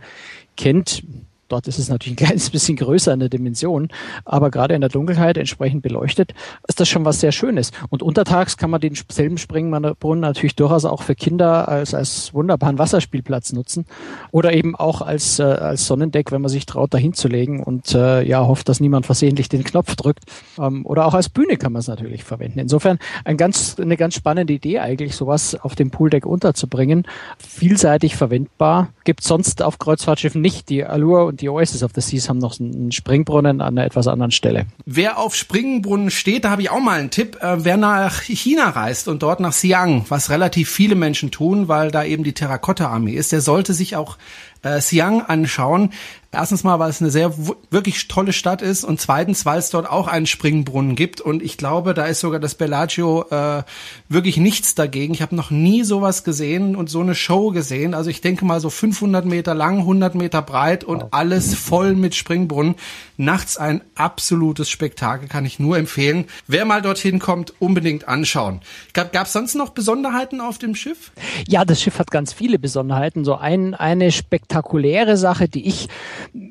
kennt 0.55 1.03
Dort 1.51 1.67
ist 1.67 1.79
es 1.79 1.89
natürlich 1.89 2.13
ein 2.13 2.25
kleines 2.25 2.50
bisschen 2.51 2.77
größer 2.77 3.13
in 3.13 3.20
der 3.20 3.29
Dimension, 3.29 3.89
aber 4.24 4.51
gerade 4.51 4.74
in 4.74 4.81
der 4.81 4.89
Dunkelheit 4.89 5.38
entsprechend 5.38 5.81
beleuchtet, 5.81 6.34
ist 6.67 6.79
das 6.79 6.88
schon 6.88 7.03
was 7.03 7.20
sehr 7.20 7.31
Schönes. 7.31 7.72
Und 7.89 8.01
untertags 8.01 8.55
kann 8.55 8.70
man 8.70 8.79
denselben 8.79 9.38
Springbrunnen 9.38 10.22
natürlich 10.22 10.55
durchaus 10.55 10.86
auch 10.86 11.03
für 11.03 11.15
Kinder 11.15 11.67
als, 11.67 11.93
als 11.93 12.34
wunderbaren 12.34 12.77
Wasserspielplatz 12.77 13.51
nutzen 13.51 13.86
oder 14.31 14.53
eben 14.53 14.75
auch 14.75 15.01
als, 15.01 15.39
äh, 15.39 15.43
als 15.43 15.88
Sonnendeck, 15.88 16.31
wenn 16.31 16.41
man 16.41 16.50
sich 16.50 16.65
traut, 16.65 16.93
dahin 16.93 17.13
zu 17.13 17.27
legen 17.27 17.62
und 17.62 17.93
äh, 17.93 18.24
ja 18.24 18.46
hofft, 18.46 18.70
dass 18.70 18.79
niemand 18.79 19.05
versehentlich 19.05 19.50
den 19.50 19.63
Knopf 19.63 19.96
drückt. 19.96 20.24
Ähm, 20.58 20.86
oder 20.86 21.05
auch 21.05 21.13
als 21.13 21.27
Bühne 21.29 21.58
kann 21.58 21.74
man 21.74 21.81
es 21.81 21.88
natürlich 21.88 22.24
verwenden. 22.24 22.60
Insofern 22.60 22.98
ein 23.25 23.36
ganz, 23.38 23.75
eine 23.79 23.98
ganz 23.98 24.15
spannende 24.15 24.53
Idee 24.53 24.79
eigentlich, 24.79 25.15
sowas 25.15 25.55
auf 25.55 25.75
dem 25.75 25.91
Pooldeck 25.91 26.25
unterzubringen. 26.25 27.05
Vielseitig 27.38 28.15
verwendbar. 28.15 28.89
Gibt 29.03 29.24
sonst 29.24 29.62
auf 29.62 29.79
Kreuzfahrtschiffen 29.79 30.41
nicht. 30.41 30.70
Die 30.70 30.86
Allure 30.86 31.25
und 31.25 31.40
die 31.41 31.50
Oasis 31.50 31.83
of 31.83 31.91
the 31.95 32.01
Seas 32.01 32.29
haben 32.29 32.38
noch 32.38 32.60
einen 32.60 32.91
Springbrunnen 32.91 33.62
an 33.62 33.77
einer 33.77 33.86
etwas 33.86 34.07
anderen 34.07 34.31
Stelle. 34.31 34.65
Wer 34.86 35.17
auf 35.17 35.36
Springbrunnen 35.36 36.12
steht, 36.12 36.45
da 36.45 36.51
habe 36.51 36.62
ich 36.62 36.69
auch 36.69 36.79
mal 36.79 37.00
einen 37.00 37.10
Tipp. 37.10 37.38
Äh, 37.41 37.65
wer 37.65 37.77
nach 37.77 38.21
China 38.21 38.69
reist 38.69 39.07
und 39.07 39.24
dort 39.24 39.39
nach 39.39 39.53
Xi'an, 39.53 40.03
was 40.10 40.29
relativ 40.29 40.69
viele 40.69 40.95
Menschen 40.95 41.31
tun, 41.31 41.67
weil 41.67 41.91
da 41.91 42.03
eben 42.03 42.24
die 42.24 42.33
Terrakotta-Armee 42.33 43.13
ist, 43.13 43.31
der 43.31 43.41
sollte 43.41 43.74
sich 43.74 43.95
auch 43.95 44.17
äh, 44.63 44.77
Xi'an 44.77 45.22
anschauen. 45.25 45.91
Erstens 46.34 46.63
mal, 46.63 46.80
weil 46.80 46.89
es 46.89 47.01
eine 47.01 47.12
sehr 47.12 47.34
wirklich 47.72 48.08
tolle 48.08 48.32
Stadt 48.32 48.62
ist 48.62 48.86
und 48.86 49.01
zweitens, 49.01 49.46
weil 49.46 49.60
es 49.60 49.70
dort 49.70 49.89
auch 49.89 50.08
einen 50.08 50.25
Springbrunnen 50.25 50.96
gibt 50.96 51.20
und 51.20 51.44
ich 51.44 51.58
glaube, 51.58 51.94
da 51.94 52.06
ist 52.06 52.22
sogar 52.22 52.39
das 52.39 52.56
Bellagio 52.56 53.25
äh, 53.30 53.63
wirklich 54.08 54.38
nichts 54.38 54.74
dagegen. 54.74 55.13
Ich 55.13 55.22
habe 55.22 55.36
noch 55.36 55.51
nie 55.51 55.84
sowas 55.84 56.24
gesehen 56.24 56.77
und 56.77 56.89
so 56.89 57.01
eine 57.01 57.15
Show 57.15 57.51
gesehen. 57.51 57.94
Also 57.94 58.10
ich 58.10 58.22
denke 58.22 58.46
mal 58.46 58.62
so 58.62 58.70
500 58.70 59.25
Meter 59.25 59.53
lang, 59.53 59.80
100 59.80 60.15
Meter 60.15 60.41
breit 60.41 60.86
und 60.86 61.03
alles 61.12 61.53
voll 61.53 61.96
mit 61.96 62.15
Springbrunnen. 62.15 62.75
Nachts 63.18 63.58
ein 63.58 63.82
absolutes 63.96 64.70
Spektakel, 64.70 65.27
kann 65.27 65.46
ich 65.46 65.60
nur 65.60 65.77
empfehlen. 65.77 66.25
Wer 66.48 66.63
mal 66.63 66.82
dorthin 66.82 67.20
kommt, 67.20 67.53
unbedingt 67.60 68.08
anschauen. 68.08 68.62
Gab 68.94 69.13
es 69.13 69.34
sonst 69.34 69.56
noch 69.56 69.72
Besonderheiten 69.72 70.39
auf 70.39 70.60
dem 70.60 70.75
Schiff? 70.75 71.12
Ja, 71.46 71.65
das 71.65 71.82
Schiff 71.82 72.00
hat 72.00 72.10
ganz 72.10 72.32
viele 72.32 72.58
Besonderheiten. 72.58 73.25
So 73.25 73.36
ein, 73.36 73.74
eine 73.75 74.13
spektakuläre 74.51 75.17
Sache, 75.17 75.48
die 75.48 75.67
ich 75.67 75.88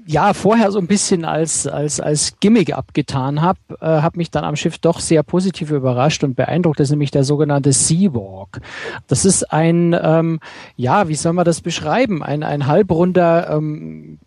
ja 0.06 0.32
vorher 0.32 0.72
so 0.72 0.78
ein 0.78 0.86
bisschen 0.86 1.24
als 1.24 1.66
als 1.66 2.00
als 2.00 2.34
Gimmick 2.40 2.74
abgetan 2.74 3.42
habe, 3.42 3.58
äh, 3.80 3.86
habe 3.86 4.18
mich 4.18 4.30
dann 4.30 4.44
am 4.44 4.56
Schiff 4.56 4.78
doch 4.78 5.00
sehr 5.00 5.22
positiv 5.22 5.70
überrascht 5.70 6.24
und 6.24 6.34
beeindruckt. 6.34 6.80
Das 6.80 6.88
ist 6.88 6.92
nämlich 6.92 7.10
der 7.10 7.24
sogenannte 7.24 7.72
Seawalk. 7.72 8.60
Das 9.06 9.24
ist 9.24 9.52
ein 9.52 9.96
ähm, 10.02 10.40
ja, 10.76 11.08
wie 11.08 11.14
soll 11.14 11.34
man 11.34 11.44
das 11.44 11.60
beschreiben? 11.60 12.22
Ein 12.22 12.42
ein 12.42 12.66
halbrunder 12.66 13.50
ähm, 13.50 14.18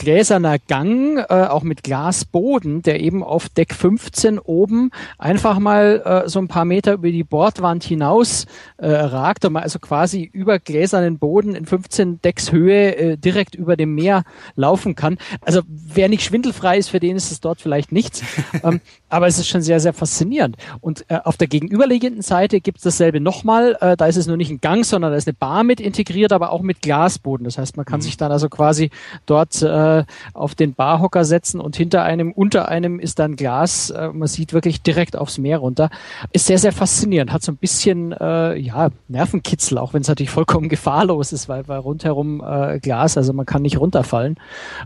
gläserner 0.00 0.58
Gang, 0.58 1.18
äh, 1.18 1.24
auch 1.26 1.62
mit 1.62 1.82
Glasboden, 1.82 2.80
der 2.80 3.00
eben 3.00 3.22
auf 3.22 3.50
Deck 3.50 3.74
15 3.74 4.38
oben 4.38 4.92
einfach 5.18 5.58
mal 5.58 6.22
äh, 6.24 6.28
so 6.28 6.38
ein 6.38 6.48
paar 6.48 6.64
Meter 6.64 6.94
über 6.94 7.10
die 7.10 7.22
Bordwand 7.22 7.84
hinaus 7.84 8.46
äh, 8.78 8.90
ragt 8.90 9.44
und 9.44 9.52
man 9.52 9.62
also 9.62 9.78
quasi 9.78 10.22
über 10.32 10.58
gläsernen 10.58 11.18
Boden 11.18 11.54
in 11.54 11.66
15 11.66 12.22
Decks 12.22 12.50
Höhe 12.50 12.96
äh, 12.96 13.16
direkt 13.18 13.54
über 13.54 13.76
dem 13.76 13.94
Meer 13.94 14.24
laufen 14.56 14.94
kann. 14.94 15.18
Also 15.42 15.60
wer 15.68 16.08
nicht 16.08 16.24
schwindelfrei 16.24 16.78
ist, 16.78 16.88
für 16.88 17.00
den 17.00 17.16
ist 17.16 17.30
es 17.30 17.40
dort 17.40 17.60
vielleicht 17.60 17.92
nichts. 17.92 18.22
ähm, 18.64 18.80
aber 19.10 19.26
es 19.26 19.38
ist 19.38 19.48
schon 19.48 19.60
sehr, 19.60 19.80
sehr 19.80 19.92
faszinierend. 19.92 20.56
Und 20.80 21.04
äh, 21.08 21.18
auf 21.24 21.36
der 21.36 21.48
gegenüberliegenden 21.48 22.22
Seite 22.22 22.60
gibt 22.60 22.78
es 22.78 22.84
dasselbe 22.84 23.20
nochmal. 23.20 23.76
Äh, 23.80 23.96
da 23.96 24.06
ist 24.06 24.16
es 24.16 24.26
nur 24.26 24.36
nicht 24.36 24.50
ein 24.50 24.60
Gang, 24.60 24.84
sondern 24.84 25.10
da 25.10 25.16
ist 25.16 25.26
eine 25.26 25.34
Bar 25.34 25.64
mit 25.64 25.80
integriert, 25.80 26.32
aber 26.32 26.52
auch 26.52 26.62
mit 26.62 26.80
Glasboden. 26.80 27.44
Das 27.44 27.58
heißt, 27.58 27.76
man 27.76 27.84
kann 27.84 27.98
mhm. 27.98 28.04
sich 28.04 28.16
dann 28.16 28.30
also 28.30 28.48
quasi 28.48 28.90
dort 29.26 29.60
äh, 29.62 30.04
auf 30.32 30.54
den 30.54 30.74
Barhocker 30.74 31.24
setzen 31.24 31.60
und 31.60 31.76
hinter 31.76 32.04
einem, 32.04 32.32
unter 32.32 32.68
einem 32.68 33.00
ist 33.00 33.18
dann 33.18 33.36
Glas. 33.36 33.90
Äh, 33.90 34.08
man 34.12 34.28
sieht 34.28 34.52
wirklich 34.52 34.82
direkt 34.82 35.16
aufs 35.16 35.38
Meer 35.38 35.58
runter. 35.58 35.90
Ist 36.32 36.46
sehr, 36.46 36.58
sehr 36.58 36.72
faszinierend. 36.72 37.32
Hat 37.32 37.42
so 37.42 37.50
ein 37.50 37.56
bisschen 37.56 38.12
äh, 38.12 38.56
ja 38.56 38.90
Nervenkitzel, 39.08 39.78
auch 39.78 39.92
wenn 39.92 40.02
es 40.02 40.08
natürlich 40.08 40.30
vollkommen 40.30 40.68
gefahrlos 40.70 41.32
ist, 41.32 41.48
weil, 41.48 41.66
weil 41.66 41.80
rundherum 41.80 42.42
äh, 42.46 42.78
Glas, 42.78 43.16
also 43.16 43.32
man 43.32 43.44
kann 43.44 43.62
nicht 43.62 43.80
runterfallen. 43.80 44.36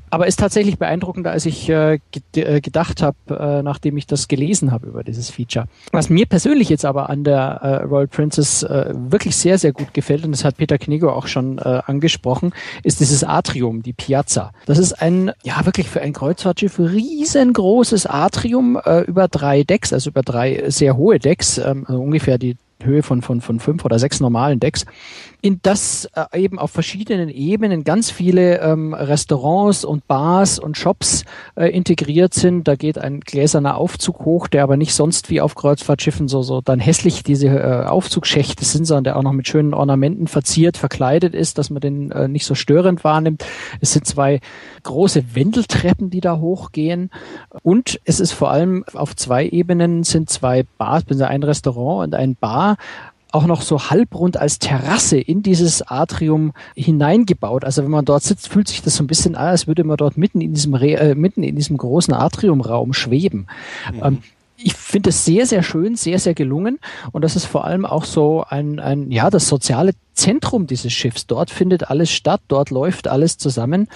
Aber 0.08 0.26
ist 0.26 0.38
tatsächlich 0.38 0.78
beeindruckender, 0.78 1.30
als 1.30 1.44
ich 1.44 1.68
äh, 1.68 1.98
äh 2.36 2.60
gedacht 2.60 3.02
habe, 3.02 3.16
äh, 3.28 3.62
nachdem 3.62 3.96
ich 3.96 4.06
das 4.06 4.13
das 4.14 4.28
gelesen 4.28 4.70
habe 4.70 4.86
über 4.86 5.04
dieses 5.04 5.30
Feature. 5.30 5.66
Was 5.92 6.10
mir 6.10 6.26
persönlich 6.26 6.68
jetzt 6.68 6.84
aber 6.84 7.10
an 7.10 7.24
der 7.24 7.60
äh, 7.62 7.84
Royal 7.84 8.08
Princess 8.08 8.62
äh, 8.62 8.92
wirklich 8.94 9.36
sehr, 9.36 9.58
sehr 9.58 9.72
gut 9.72 9.92
gefällt, 9.94 10.24
und 10.24 10.32
das 10.32 10.44
hat 10.44 10.56
Peter 10.56 10.78
Knigo 10.78 11.10
auch 11.10 11.26
schon 11.26 11.58
äh, 11.58 11.80
angesprochen, 11.86 12.52
ist 12.82 13.00
dieses 13.00 13.24
Atrium, 13.24 13.82
die 13.82 13.92
Piazza. 13.92 14.52
Das 14.66 14.78
ist 14.78 14.92
ein, 14.94 15.32
ja 15.42 15.64
wirklich 15.64 15.88
für 15.88 16.00
ein 16.00 16.12
Kreuzfahrtschiff 16.12 16.78
riesengroßes 16.78 18.06
Atrium 18.06 18.78
äh, 18.84 19.00
über 19.02 19.28
drei 19.28 19.62
Decks, 19.64 19.92
also 19.92 20.10
über 20.10 20.22
drei 20.22 20.64
sehr 20.68 20.96
hohe 20.96 21.18
Decks, 21.18 21.58
ähm, 21.58 21.84
also 21.86 22.00
ungefähr 22.00 22.38
die 22.38 22.56
Höhe 22.82 23.02
von, 23.02 23.22
von, 23.22 23.40
von 23.40 23.60
fünf 23.60 23.84
oder 23.84 23.98
sechs 23.98 24.20
normalen 24.20 24.60
Decks 24.60 24.84
in 25.44 25.60
das 25.60 26.08
äh, 26.14 26.40
eben 26.40 26.58
auf 26.58 26.70
verschiedenen 26.70 27.28
Ebenen 27.28 27.84
ganz 27.84 28.10
viele 28.10 28.60
ähm, 28.62 28.94
Restaurants 28.94 29.84
und 29.84 30.06
Bars 30.06 30.58
und 30.58 30.78
Shops 30.78 31.26
äh, 31.54 31.66
integriert 31.66 32.32
sind. 32.32 32.66
Da 32.66 32.76
geht 32.76 32.96
ein 32.96 33.20
gläserner 33.20 33.76
Aufzug 33.76 34.20
hoch, 34.24 34.48
der 34.48 34.62
aber 34.62 34.78
nicht 34.78 34.94
sonst 34.94 35.28
wie 35.28 35.42
auf 35.42 35.54
Kreuzfahrtschiffen 35.54 36.28
so, 36.28 36.40
so 36.40 36.62
dann 36.62 36.80
hässlich 36.80 37.24
diese 37.24 37.48
äh, 37.48 37.84
Aufzugschächte 37.84 38.64
sind, 38.64 38.86
sondern 38.86 39.04
der 39.04 39.16
auch 39.18 39.22
noch 39.22 39.34
mit 39.34 39.46
schönen 39.46 39.74
Ornamenten 39.74 40.28
verziert, 40.28 40.78
verkleidet 40.78 41.34
ist, 41.34 41.58
dass 41.58 41.68
man 41.68 41.82
den 41.82 42.10
äh, 42.10 42.26
nicht 42.26 42.46
so 42.46 42.54
störend 42.54 43.04
wahrnimmt. 43.04 43.44
Es 43.82 43.92
sind 43.92 44.06
zwei 44.06 44.40
große 44.82 45.34
Wendeltreppen, 45.34 46.08
die 46.08 46.22
da 46.22 46.38
hochgehen. 46.38 47.10
Und 47.62 48.00
es 48.06 48.18
ist 48.18 48.32
vor 48.32 48.50
allem 48.50 48.82
auf 48.94 49.14
zwei 49.14 49.46
Ebenen 49.46 50.04
sind 50.04 50.30
zwei 50.30 50.64
Bars, 50.78 51.04
ein 51.20 51.42
Restaurant 51.42 52.06
und 52.06 52.14
ein 52.14 52.34
Bar 52.34 52.63
auch 53.34 53.46
noch 53.46 53.62
so 53.62 53.90
halbrund 53.90 54.36
als 54.36 54.60
Terrasse 54.60 55.18
in 55.18 55.42
dieses 55.42 55.82
Atrium 55.82 56.52
hineingebaut. 56.76 57.64
Also 57.64 57.82
wenn 57.82 57.90
man 57.90 58.04
dort 58.04 58.22
sitzt, 58.22 58.48
fühlt 58.48 58.68
sich 58.68 58.80
das 58.80 58.96
so 58.96 59.02
ein 59.02 59.08
bisschen 59.08 59.34
an, 59.34 59.48
als 59.48 59.66
würde 59.66 59.82
man 59.82 59.96
dort 59.96 60.16
mitten 60.16 60.40
in 60.40 60.54
diesem, 60.54 60.74
Re 60.74 60.92
äh, 60.94 61.14
mitten 61.16 61.42
in 61.42 61.56
diesem 61.56 61.76
großen 61.76 62.14
Atriumraum 62.14 62.92
schweben. 62.92 63.48
Mhm. 63.92 64.02
Ähm, 64.04 64.18
ich 64.56 64.74
finde 64.74 65.10
es 65.10 65.24
sehr, 65.24 65.46
sehr 65.46 65.64
schön, 65.64 65.96
sehr, 65.96 66.20
sehr 66.20 66.34
gelungen. 66.34 66.78
Und 67.10 67.22
das 67.22 67.34
ist 67.34 67.44
vor 67.44 67.64
allem 67.64 67.84
auch 67.84 68.04
so 68.04 68.44
ein, 68.48 68.78
ein, 68.78 69.10
ja, 69.10 69.28
das 69.30 69.48
soziale 69.48 69.92
Zentrum 70.14 70.68
dieses 70.68 70.92
Schiffs. 70.92 71.26
Dort 71.26 71.50
findet 71.50 71.90
alles 71.90 72.12
statt, 72.12 72.40
dort 72.46 72.70
läuft 72.70 73.08
alles 73.08 73.36
zusammen. 73.36 73.88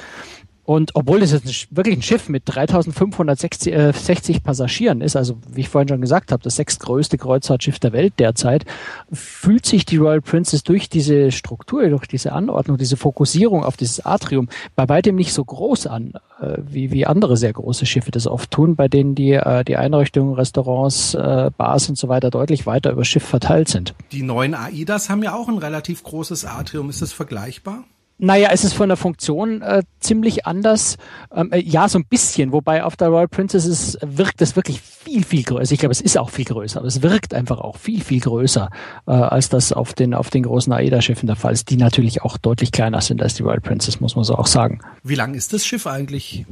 Und 0.68 0.90
obwohl 0.92 1.20
das 1.20 1.32
jetzt 1.32 1.74
wirklich 1.74 1.96
ein 1.96 2.02
Schiff 2.02 2.28
mit 2.28 2.42
3560 2.44 3.72
äh, 3.72 3.90
60 3.90 4.42
Passagieren 4.42 5.00
ist, 5.00 5.16
also 5.16 5.38
wie 5.50 5.62
ich 5.62 5.70
vorhin 5.70 5.88
schon 5.88 6.02
gesagt 6.02 6.30
habe, 6.30 6.42
das 6.42 6.56
sechstgrößte 6.56 7.16
Kreuzfahrtschiff 7.16 7.78
der 7.78 7.94
Welt 7.94 8.12
derzeit, 8.18 8.66
fühlt 9.10 9.64
sich 9.64 9.86
die 9.86 9.96
Royal 9.96 10.20
Princess 10.20 10.64
durch 10.64 10.90
diese 10.90 11.32
Struktur, 11.32 11.88
durch 11.88 12.06
diese 12.06 12.32
Anordnung, 12.32 12.76
diese 12.76 12.98
Fokussierung 12.98 13.64
auf 13.64 13.78
dieses 13.78 14.04
Atrium 14.04 14.50
bei 14.76 14.86
weitem 14.90 15.16
nicht 15.16 15.32
so 15.32 15.42
groß 15.42 15.86
an, 15.86 16.12
äh, 16.38 16.58
wie, 16.58 16.92
wie 16.92 17.06
andere 17.06 17.38
sehr 17.38 17.54
große 17.54 17.86
Schiffe 17.86 18.10
das 18.10 18.26
oft 18.26 18.50
tun, 18.50 18.76
bei 18.76 18.88
denen 18.88 19.14
die, 19.14 19.32
äh, 19.32 19.64
die 19.64 19.78
Einrichtungen, 19.78 20.34
Restaurants, 20.34 21.14
äh, 21.14 21.50
Bars 21.56 21.88
und 21.88 21.96
so 21.96 22.08
weiter 22.08 22.28
deutlich 22.28 22.66
weiter 22.66 22.92
über 22.92 23.06
Schiff 23.06 23.24
verteilt 23.24 23.70
sind. 23.70 23.94
Die 24.12 24.22
neuen 24.22 24.54
AIDAs 24.54 25.08
haben 25.08 25.22
ja 25.22 25.34
auch 25.34 25.48
ein 25.48 25.56
relativ 25.56 26.02
großes 26.02 26.44
Atrium. 26.44 26.90
Ist 26.90 27.00
das 27.00 27.14
vergleichbar? 27.14 27.84
Naja, 28.18 28.48
es 28.52 28.64
ist 28.64 28.72
von 28.72 28.88
der 28.88 28.96
Funktion 28.96 29.62
äh, 29.62 29.82
ziemlich 30.00 30.44
anders. 30.44 30.96
Ähm, 31.32 31.52
äh, 31.52 31.60
ja, 31.60 31.88
so 31.88 32.00
ein 32.00 32.04
bisschen, 32.04 32.52
wobei 32.52 32.82
auf 32.82 32.96
der 32.96 33.08
Royal 33.08 33.28
Princess 33.28 33.64
ist, 33.64 33.98
wirkt 34.04 34.42
es 34.42 34.56
wirklich 34.56 34.80
viel, 34.80 35.24
viel 35.24 35.44
größer. 35.44 35.72
Ich 35.72 35.78
glaube, 35.78 35.92
es 35.92 36.00
ist 36.00 36.18
auch 36.18 36.30
viel 36.30 36.44
größer, 36.44 36.80
aber 36.80 36.88
es 36.88 37.02
wirkt 37.02 37.32
einfach 37.32 37.58
auch 37.60 37.76
viel, 37.76 38.02
viel 38.02 38.20
größer, 38.20 38.70
äh, 39.06 39.12
als 39.12 39.48
das 39.48 39.72
auf 39.72 39.94
den, 39.94 40.14
auf 40.14 40.30
den 40.30 40.42
großen 40.42 40.72
AIDA-Schiffen 40.72 41.28
der 41.28 41.36
Fall 41.36 41.52
ist, 41.52 41.70
die 41.70 41.76
natürlich 41.76 42.22
auch 42.22 42.38
deutlich 42.38 42.72
kleiner 42.72 43.00
sind 43.00 43.22
als 43.22 43.34
die 43.34 43.44
Royal 43.44 43.60
Princess, 43.60 44.00
muss 44.00 44.16
man 44.16 44.24
so 44.24 44.34
auch 44.34 44.48
sagen. 44.48 44.80
Wie 45.04 45.14
lang 45.14 45.34
ist 45.34 45.52
das 45.52 45.64
Schiff 45.64 45.86
eigentlich? 45.86 46.44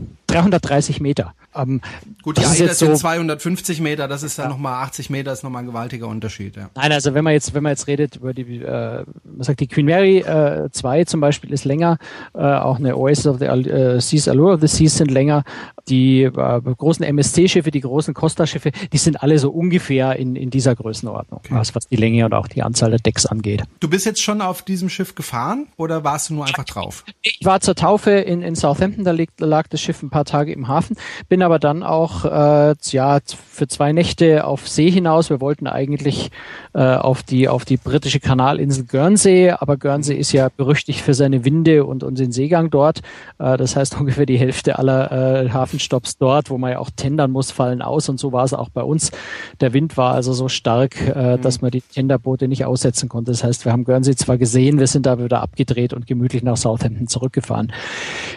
330 0.42 1.00
Meter. 1.00 1.34
Ähm, 1.54 1.80
Gut, 2.22 2.36
die 2.36 2.42
das 2.42 2.60
AIDA 2.60 2.74
sind 2.74 2.90
so, 2.92 2.96
250 2.96 3.80
Meter, 3.80 4.08
das 4.08 4.22
ist 4.22 4.38
dann 4.38 4.46
ja. 4.46 4.50
nochmal 4.50 4.84
80 4.84 5.10
Meter, 5.10 5.32
ist 5.32 5.42
nochmal 5.42 5.62
ein 5.62 5.66
gewaltiger 5.66 6.08
Unterschied. 6.08 6.56
Ja. 6.56 6.70
Nein, 6.74 6.92
also 6.92 7.14
wenn 7.14 7.24
man 7.24 7.32
jetzt, 7.32 7.54
wenn 7.54 7.62
man 7.62 7.70
jetzt 7.70 7.86
redet 7.86 8.16
über 8.16 8.34
die, 8.34 8.60
äh, 8.62 9.04
man 9.24 9.42
sagt 9.42 9.60
die 9.60 9.66
Queen 9.66 9.86
Mary 9.86 10.18
äh, 10.18 10.68
2 10.70 11.04
zum 11.04 11.20
Beispiel 11.20 11.52
ist 11.52 11.64
länger, 11.64 11.98
äh, 12.34 12.40
auch 12.40 12.76
eine 12.76 12.96
Oasis 12.96 13.26
of 13.26 13.38
the 13.38 13.46
äh, 13.46 14.00
Seas, 14.00 14.28
Allure 14.28 14.54
of 14.54 14.60
the 14.60 14.66
Seas 14.66 14.96
sind 14.96 15.10
länger. 15.10 15.44
Die 15.88 16.24
äh, 16.24 16.30
großen 16.30 17.04
MSC-Schiffe, 17.04 17.70
die 17.70 17.80
großen 17.80 18.12
Costa-Schiffe, 18.12 18.72
die 18.92 18.98
sind 18.98 19.22
alle 19.22 19.38
so 19.38 19.50
ungefähr 19.50 20.16
in, 20.16 20.36
in 20.36 20.50
dieser 20.50 20.74
Größenordnung, 20.74 21.40
okay. 21.44 21.54
was, 21.54 21.74
was 21.74 21.86
die 21.86 21.96
Länge 21.96 22.24
und 22.24 22.34
auch 22.34 22.48
die 22.48 22.62
Anzahl 22.62 22.90
der 22.90 22.98
Decks 22.98 23.24
angeht. 23.24 23.62
Du 23.80 23.88
bist 23.88 24.04
jetzt 24.04 24.20
schon 24.20 24.40
auf 24.40 24.62
diesem 24.62 24.88
Schiff 24.88 25.14
gefahren 25.14 25.68
oder 25.76 26.04
warst 26.04 26.30
du 26.30 26.34
nur 26.34 26.44
einfach 26.44 26.64
drauf? 26.64 27.04
Ich 27.22 27.40
war 27.44 27.60
zur 27.60 27.76
Taufe 27.76 28.10
in, 28.10 28.42
in 28.42 28.56
Southampton, 28.56 29.04
da 29.04 29.12
lag, 29.12 29.26
lag 29.38 29.68
das 29.68 29.80
Schiff 29.80 30.02
ein 30.02 30.10
paar 30.10 30.24
Tage 30.26 30.52
im 30.52 30.68
Hafen, 30.68 30.96
bin 31.28 31.42
aber 31.42 31.58
dann 31.58 31.82
auch 31.82 32.24
äh, 32.24 32.74
ja 32.90 33.18
für 33.50 33.68
zwei 33.68 33.92
Nächte 33.92 34.44
auf 34.44 34.68
See 34.68 34.90
hinaus. 34.90 35.30
Wir 35.30 35.40
wollten 35.40 35.66
eigentlich 35.66 36.30
äh, 36.74 36.80
auf 36.80 37.22
die 37.22 37.48
auf 37.48 37.64
die 37.64 37.78
britische 37.78 38.20
Kanalinsel 38.20 38.84
Guernsey, 38.84 39.50
aber 39.50 39.76
Guernsey 39.76 40.16
ist 40.16 40.32
ja 40.32 40.48
berüchtigt 40.54 41.00
für 41.00 41.14
seine 41.14 41.44
Winde 41.44 41.84
und, 41.84 42.04
und 42.04 42.18
den 42.18 42.32
Seegang 42.32 42.70
dort. 42.70 43.00
Äh, 43.38 43.56
das 43.56 43.76
heißt 43.76 43.96
ungefähr 44.00 44.26
die 44.26 44.38
Hälfte 44.38 44.78
aller 44.78 45.44
äh, 45.44 45.50
Hafenstopps 45.50 46.18
dort, 46.18 46.50
wo 46.50 46.58
man 46.58 46.72
ja 46.72 46.78
auch 46.78 46.90
tendern 46.94 47.30
muss, 47.30 47.50
fallen 47.50 47.82
aus 47.82 48.08
und 48.08 48.18
so 48.18 48.32
war 48.32 48.44
es 48.44 48.52
auch 48.52 48.68
bei 48.68 48.82
uns. 48.82 49.10
Der 49.60 49.72
Wind 49.72 49.96
war 49.96 50.14
also 50.14 50.32
so 50.32 50.48
stark, 50.48 51.00
äh, 51.00 51.36
mhm. 51.36 51.42
dass 51.42 51.62
man 51.62 51.70
die 51.70 51.80
Tenderboote 51.80 52.48
nicht 52.48 52.64
aussetzen 52.64 53.08
konnte. 53.08 53.30
Das 53.30 53.44
heißt, 53.44 53.64
wir 53.64 53.72
haben 53.72 53.84
Guernsey 53.84 54.16
zwar 54.16 54.38
gesehen, 54.38 54.78
wir 54.78 54.86
sind 54.86 55.06
da 55.06 55.22
wieder 55.22 55.42
abgedreht 55.42 55.92
und 55.92 56.06
gemütlich 56.06 56.42
nach 56.42 56.56
Southampton 56.56 57.06
zurückgefahren. 57.06 57.72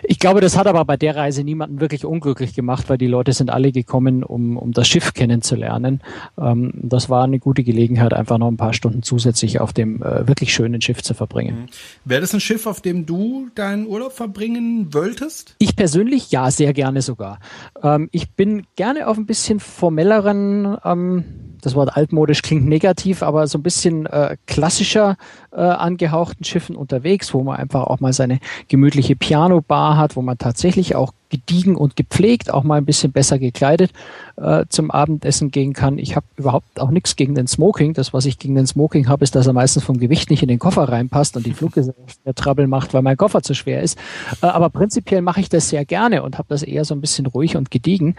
Ich 0.04 0.20
glaube, 0.20 0.42
das 0.42 0.58
hat 0.58 0.68
aber 0.68 0.86
bei 0.86 0.98
der 0.98 1.16
Reise 1.16 1.44
niemanden 1.44 1.79
wirklich 1.80 2.06
unglücklich 2.06 2.54
gemacht, 2.54 2.90
weil 2.90 2.98
die 2.98 3.08
Leute 3.08 3.34
sind 3.34 3.50
alle 3.50 3.72
gekommen, 3.72 4.24
um, 4.24 4.58
um 4.58 4.72
das 4.72 4.88
Schiff 4.88 5.14
kennenzulernen. 5.14 6.02
Ähm, 6.40 6.72
das 6.76 7.10
war 7.10 7.24
eine 7.24 7.40
gute 7.40 7.64
Gelegenheit, 7.64 8.14
einfach 8.14 8.38
noch 8.38 8.48
ein 8.48 8.58
paar 8.58 8.74
Stunden 8.74 9.04
zusätzlich 9.04 9.60
auf 9.60 9.74
dem 9.74 10.02
äh, 10.02 10.28
wirklich 10.28 10.54
schönen 10.54 10.82
Schiff 10.82 11.02
zu 11.02 11.14
verbringen. 11.14 11.62
Mhm. 11.62 11.66
Wäre 12.06 12.22
das 12.22 12.34
ein 12.34 12.40
Schiff, 12.40 12.66
auf 12.66 12.82
dem 12.82 13.06
du 13.06 13.50
deinen 13.56 13.88
Urlaub 13.88 14.14
verbringen 14.14 14.94
wolltest? 14.94 15.56
Ich 15.60 15.76
persönlich 15.76 16.32
ja, 16.32 16.52
sehr 16.52 16.74
gerne 16.74 17.02
sogar. 17.02 17.40
Ähm, 17.82 18.10
ich 18.12 18.32
bin 18.32 18.66
gerne 18.76 19.08
auf 19.08 19.18
ein 19.18 19.26
bisschen 19.26 19.60
formelleren 19.60 20.78
ähm, 20.84 21.24
das 21.62 21.76
Wort 21.76 21.96
altmodisch 21.96 22.42
klingt 22.42 22.66
negativ, 22.68 23.24
aber 23.24 23.48
so 23.48 23.58
ein 23.58 23.64
bisschen 23.64 24.06
äh, 24.06 24.38
klassischer 24.48 25.18
äh, 25.52 25.58
angehauchten 25.58 26.44
Schiffen 26.44 26.76
unterwegs, 26.76 27.34
wo 27.34 27.44
man 27.44 27.58
einfach 27.58 27.84
auch 27.84 28.00
mal 28.00 28.14
seine 28.14 28.40
gemütliche 28.68 29.16
Piano-Bar 29.16 29.98
hat, 29.98 30.16
wo 30.16 30.22
man 30.22 30.38
tatsächlich 30.38 30.96
auch 30.96 31.14
gediegen 31.30 31.76
und 31.76 31.96
gepflegt, 31.96 32.52
auch 32.52 32.64
mal 32.64 32.78
ein 32.78 32.86
bisschen 32.86 33.12
besser 33.12 33.40
gekleidet 33.40 33.92
äh, 34.38 34.66
zum 34.70 34.92
Abendessen 34.92 35.52
gehen 35.52 35.74
kann. 35.74 35.98
Ich 35.98 36.16
habe 36.16 36.26
überhaupt 36.38 36.80
auch 36.80 36.90
nichts 36.90 37.16
gegen 37.16 37.36
den 37.36 37.48
Smoking. 37.48 37.94
Das, 37.94 38.14
was 38.14 38.26
ich 38.26 38.40
gegen 38.40 38.56
den 38.56 38.68
Smoking 38.68 39.08
habe, 39.08 39.24
ist, 39.24 39.36
dass 39.36 39.48
er 39.48 39.54
meistens 39.54 39.84
vom 39.84 40.00
Gewicht 40.00 40.30
nicht 40.30 40.42
in 40.42 40.50
den 40.50 40.60
Koffer 40.60 40.84
reinpasst 40.84 41.38
und 41.38 41.46
die 41.46 41.54
Fluggesellschaft 41.54 42.26
mehr 42.26 42.36
Trouble 42.36 42.68
macht, 42.68 42.94
weil 42.94 43.02
mein 43.02 43.18
Koffer 43.18 43.42
zu 43.42 43.54
schwer 43.54 43.82
ist. 43.82 43.98
Äh, 44.42 44.48
aber 44.48 44.70
prinzipiell 44.70 45.22
mache 45.22 45.42
ich 45.42 45.50
das 45.50 45.70
sehr 45.70 45.86
gerne 45.86 46.24
und 46.24 46.38
habe 46.38 46.48
das 46.50 46.64
eher 46.64 46.86
so 46.86 46.94
ein 46.96 47.02
bisschen 47.02 47.26
ruhig 47.26 47.56
und 47.56 47.72
gediegen. 47.72 48.16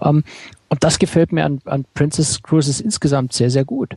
Ähm, 0.00 0.24
und 0.68 0.84
das 0.84 0.98
gefällt 0.98 1.32
mir 1.32 1.44
an, 1.44 1.60
an 1.66 1.84
Princess 1.92 2.42
Cruises 2.42 2.80
insgesamt 2.80 3.34
sehr, 3.34 3.50
sehr 3.50 3.64
gut. 3.64 3.94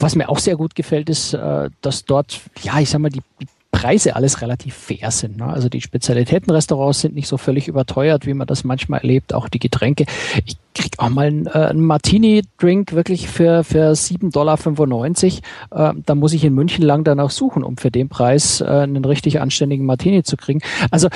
Was 0.00 0.16
mir 0.16 0.28
auch 0.28 0.40
sehr 0.40 0.56
gut 0.56 0.74
gefällt, 0.74 1.08
ist, 1.08 1.34
äh, 1.34 1.70
dass 1.80 2.04
dort, 2.04 2.40
ja, 2.62 2.80
ich 2.80 2.90
sag 2.90 3.00
mal, 3.00 3.10
die, 3.10 3.22
die 3.40 3.46
Preise 3.70 4.16
alles 4.16 4.40
relativ 4.40 4.74
fair 4.74 5.10
sind. 5.10 5.36
Ne? 5.36 5.46
Also 5.46 5.68
die 5.68 5.80
Spezialitätenrestaurants 5.80 7.00
sind 7.00 7.14
nicht 7.14 7.28
so 7.28 7.36
völlig 7.36 7.68
überteuert, 7.68 8.26
wie 8.26 8.34
man 8.34 8.46
das 8.46 8.64
manchmal 8.64 9.00
erlebt. 9.00 9.34
Auch 9.34 9.48
die 9.48 9.58
Getränke. 9.58 10.06
Ich 10.46 10.56
krieg 10.74 10.92
auch 10.98 11.10
mal 11.10 11.26
einen, 11.26 11.46
äh, 11.46 11.50
einen 11.50 11.82
Martini-Drink 11.82 12.92
wirklich 12.92 13.28
für, 13.28 13.64
für 13.64 13.92
7,95 13.92 15.42
Dollar. 15.70 15.92
Äh, 15.92 16.00
da 16.04 16.14
muss 16.14 16.32
ich 16.32 16.44
in 16.44 16.54
München 16.54 16.84
lang 16.84 17.04
danach 17.04 17.30
suchen, 17.30 17.62
um 17.62 17.76
für 17.76 17.90
den 17.90 18.08
Preis 18.08 18.60
äh, 18.60 18.64
einen 18.64 19.04
richtig 19.04 19.40
anständigen 19.40 19.86
Martini 19.86 20.22
zu 20.22 20.36
kriegen. 20.36 20.60
Also 20.90 21.08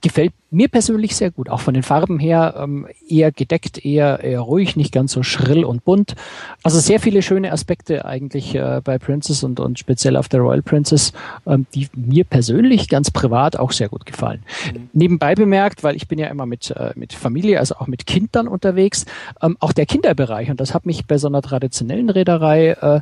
gefällt 0.00 0.32
mir 0.50 0.68
persönlich 0.68 1.16
sehr 1.16 1.30
gut. 1.30 1.48
Auch 1.48 1.60
von 1.60 1.74
den 1.74 1.82
Farben 1.82 2.18
her 2.18 2.54
ähm, 2.58 2.86
eher 3.08 3.30
gedeckt, 3.32 3.84
eher, 3.84 4.20
eher 4.22 4.40
ruhig, 4.40 4.76
nicht 4.76 4.92
ganz 4.92 5.12
so 5.12 5.22
schrill 5.22 5.64
und 5.64 5.84
bunt. 5.84 6.14
Also 6.62 6.80
sehr 6.80 7.00
viele 7.00 7.22
schöne 7.22 7.52
Aspekte 7.52 8.04
eigentlich 8.04 8.54
äh, 8.54 8.80
bei 8.82 8.98
Princess 8.98 9.44
und, 9.44 9.60
und 9.60 9.78
speziell 9.78 10.16
auf 10.16 10.28
der 10.28 10.40
Royal 10.40 10.62
Princess, 10.62 11.12
ähm, 11.46 11.66
die 11.74 11.88
mir 11.94 12.24
persönlich 12.24 12.88
ganz 12.88 13.10
privat 13.10 13.56
auch 13.56 13.72
sehr 13.72 13.88
gut 13.88 14.06
gefallen. 14.06 14.42
Mhm. 14.72 14.88
Nebenbei 14.92 15.34
bemerkt, 15.34 15.82
weil 15.82 15.96
ich 15.96 16.08
bin 16.08 16.18
ja 16.18 16.26
immer 16.28 16.46
mit, 16.46 16.70
äh, 16.72 16.92
mit 16.96 17.12
Familie, 17.12 17.58
also 17.58 17.76
auch 17.76 17.86
mit 17.86 18.06
Kindern 18.06 18.48
unterwegs, 18.48 19.06
ähm, 19.42 19.56
auch 19.60 19.72
der 19.72 19.86
Kinderbereich, 19.86 20.50
und 20.50 20.60
das 20.60 20.74
hat 20.74 20.86
mich 20.86 21.06
bei 21.06 21.18
so 21.18 21.28
einer 21.28 21.42
traditionellen 21.42 22.10
Reederei 22.10 22.70
äh, 22.70 23.00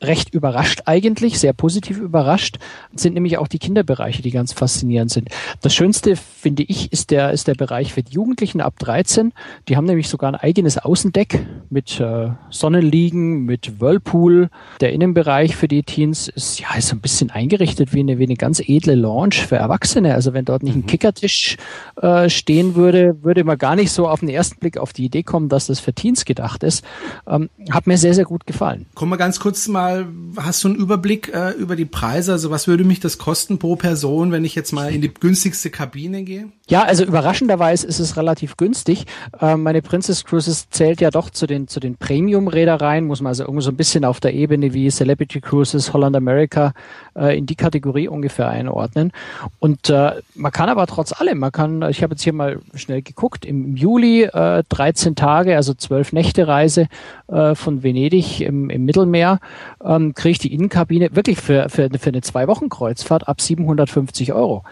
recht 0.00 0.32
überrascht 0.32 0.82
eigentlich, 0.86 1.38
sehr 1.38 1.52
positiv 1.52 1.98
überrascht, 1.98 2.58
sind 2.94 3.14
nämlich 3.14 3.38
auch 3.38 3.48
die 3.48 3.58
Kinderbereiche, 3.58 4.22
die 4.22 4.30
ganz 4.30 4.52
faszinierend 4.52 5.10
sind. 5.10 5.28
Das 5.60 5.74
Schönste, 5.74 6.16
finde 6.16 6.62
ich, 6.62 6.92
ist 6.92 7.10
der, 7.10 7.32
ist 7.32 7.48
der 7.48 7.54
Bereich 7.54 7.92
für 7.92 8.02
die 8.02 8.12
Jugendlichen 8.12 8.60
ab 8.60 8.74
13. 8.78 9.32
Die 9.68 9.76
haben 9.76 9.86
nämlich 9.86 10.08
sogar 10.08 10.32
ein 10.32 10.36
eigenes 10.36 10.78
Außendeck 10.78 11.44
mit 11.70 11.98
äh, 12.00 12.30
Sonnenliegen, 12.50 13.44
mit 13.44 13.80
Whirlpool. 13.80 14.50
Der 14.80 14.92
Innenbereich 14.92 15.56
für 15.56 15.68
die 15.68 15.82
Teens 15.82 16.28
ist 16.28 16.60
ja 16.60 16.74
ist 16.76 16.92
ein 16.92 17.00
bisschen 17.00 17.30
eingerichtet 17.30 17.92
wie 17.92 18.00
eine, 18.00 18.18
wie 18.18 18.24
eine 18.24 18.36
ganz 18.36 18.60
edle 18.60 18.94
Lounge 18.94 19.34
für 19.34 19.56
Erwachsene. 19.56 20.14
Also 20.14 20.32
wenn 20.32 20.44
dort 20.44 20.62
nicht 20.62 20.76
ein 20.76 20.82
mhm. 20.82 20.86
Kickertisch 20.86 21.56
äh, 22.00 22.28
stehen 22.28 22.76
würde, 22.76 23.22
würde 23.22 23.42
man 23.44 23.58
gar 23.58 23.74
nicht 23.74 23.90
so 23.90 24.08
auf 24.08 24.20
den 24.20 24.28
ersten 24.28 24.60
Blick 24.60 24.78
auf 24.78 24.92
die 24.92 25.04
Idee 25.04 25.22
kommen, 25.22 25.48
dass 25.48 25.66
das 25.66 25.80
für 25.80 25.92
Teens 25.92 26.24
gedacht 26.24 26.62
ist. 26.62 26.84
Ähm, 27.26 27.50
hat 27.70 27.86
mir 27.86 27.98
sehr, 27.98 28.14
sehr 28.14 28.24
gut 28.24 28.46
gefallen. 28.46 28.86
Kommen 28.94 29.10
wir 29.10 29.16
ganz 29.16 29.40
kurz 29.40 29.66
mal 29.66 29.87
mal, 29.88 30.06
hast 30.36 30.64
du 30.64 30.68
einen 30.68 30.76
Überblick 30.76 31.32
äh, 31.32 31.50
über 31.52 31.76
die 31.76 31.84
Preise? 31.84 32.32
Also 32.32 32.50
was 32.50 32.68
würde 32.68 32.84
mich 32.84 33.00
das 33.00 33.18
kosten 33.18 33.58
pro 33.58 33.76
Person, 33.76 34.32
wenn 34.32 34.44
ich 34.44 34.54
jetzt 34.54 34.72
mal 34.72 34.92
in 34.92 35.00
die 35.00 35.12
günstigste 35.12 35.70
Kabine 35.70 36.22
gehe? 36.22 36.48
Ja, 36.68 36.82
also 36.82 37.04
überraschenderweise 37.04 37.86
ist 37.86 37.98
es 37.98 38.16
relativ 38.16 38.56
günstig. 38.56 39.06
Äh, 39.40 39.56
meine 39.56 39.80
Princess 39.80 40.24
Cruises 40.24 40.68
zählt 40.70 41.00
ja 41.00 41.10
doch 41.10 41.30
zu 41.30 41.46
den, 41.46 41.66
zu 41.66 41.80
den 41.80 41.96
Premium-Reedereien, 41.96 43.06
muss 43.06 43.20
man 43.20 43.30
also 43.30 43.44
irgendwie 43.44 43.62
so 43.62 43.70
ein 43.70 43.76
bisschen 43.76 44.04
auf 44.04 44.20
der 44.20 44.34
Ebene 44.34 44.74
wie 44.74 44.90
Celebrity 44.90 45.40
Cruises, 45.40 45.92
Holland 45.92 46.14
America 46.14 46.74
äh, 47.16 47.38
in 47.38 47.46
die 47.46 47.56
Kategorie 47.56 48.08
ungefähr 48.08 48.48
einordnen. 48.48 49.12
Und 49.58 49.88
äh, 49.88 50.20
man 50.34 50.52
kann 50.52 50.68
aber 50.68 50.86
trotz 50.86 51.18
allem, 51.18 51.38
man 51.38 51.52
kann, 51.52 51.82
ich 51.88 52.02
habe 52.02 52.12
jetzt 52.12 52.22
hier 52.22 52.34
mal 52.34 52.60
schnell 52.74 53.00
geguckt, 53.00 53.46
im 53.46 53.76
Juli 53.76 54.24
äh, 54.24 54.62
13 54.68 55.16
Tage, 55.16 55.56
also 55.56 55.72
12 55.72 56.12
Nächte 56.12 56.46
Reise 56.46 56.88
äh, 57.28 57.54
von 57.54 57.82
Venedig 57.82 58.42
im, 58.42 58.68
im 58.68 58.84
Mittelmeer 58.84 59.40
ähm, 59.84 60.14
kriege 60.14 60.32
ich 60.32 60.38
die 60.38 60.52
Innenkabine 60.52 61.14
wirklich 61.14 61.38
für, 61.38 61.68
für, 61.68 61.88
für 61.98 62.10
eine 62.10 62.20
Zwei-Wochen-Kreuzfahrt 62.20 63.28
ab 63.28 63.40
750 63.40 64.32
Euro 64.32 64.64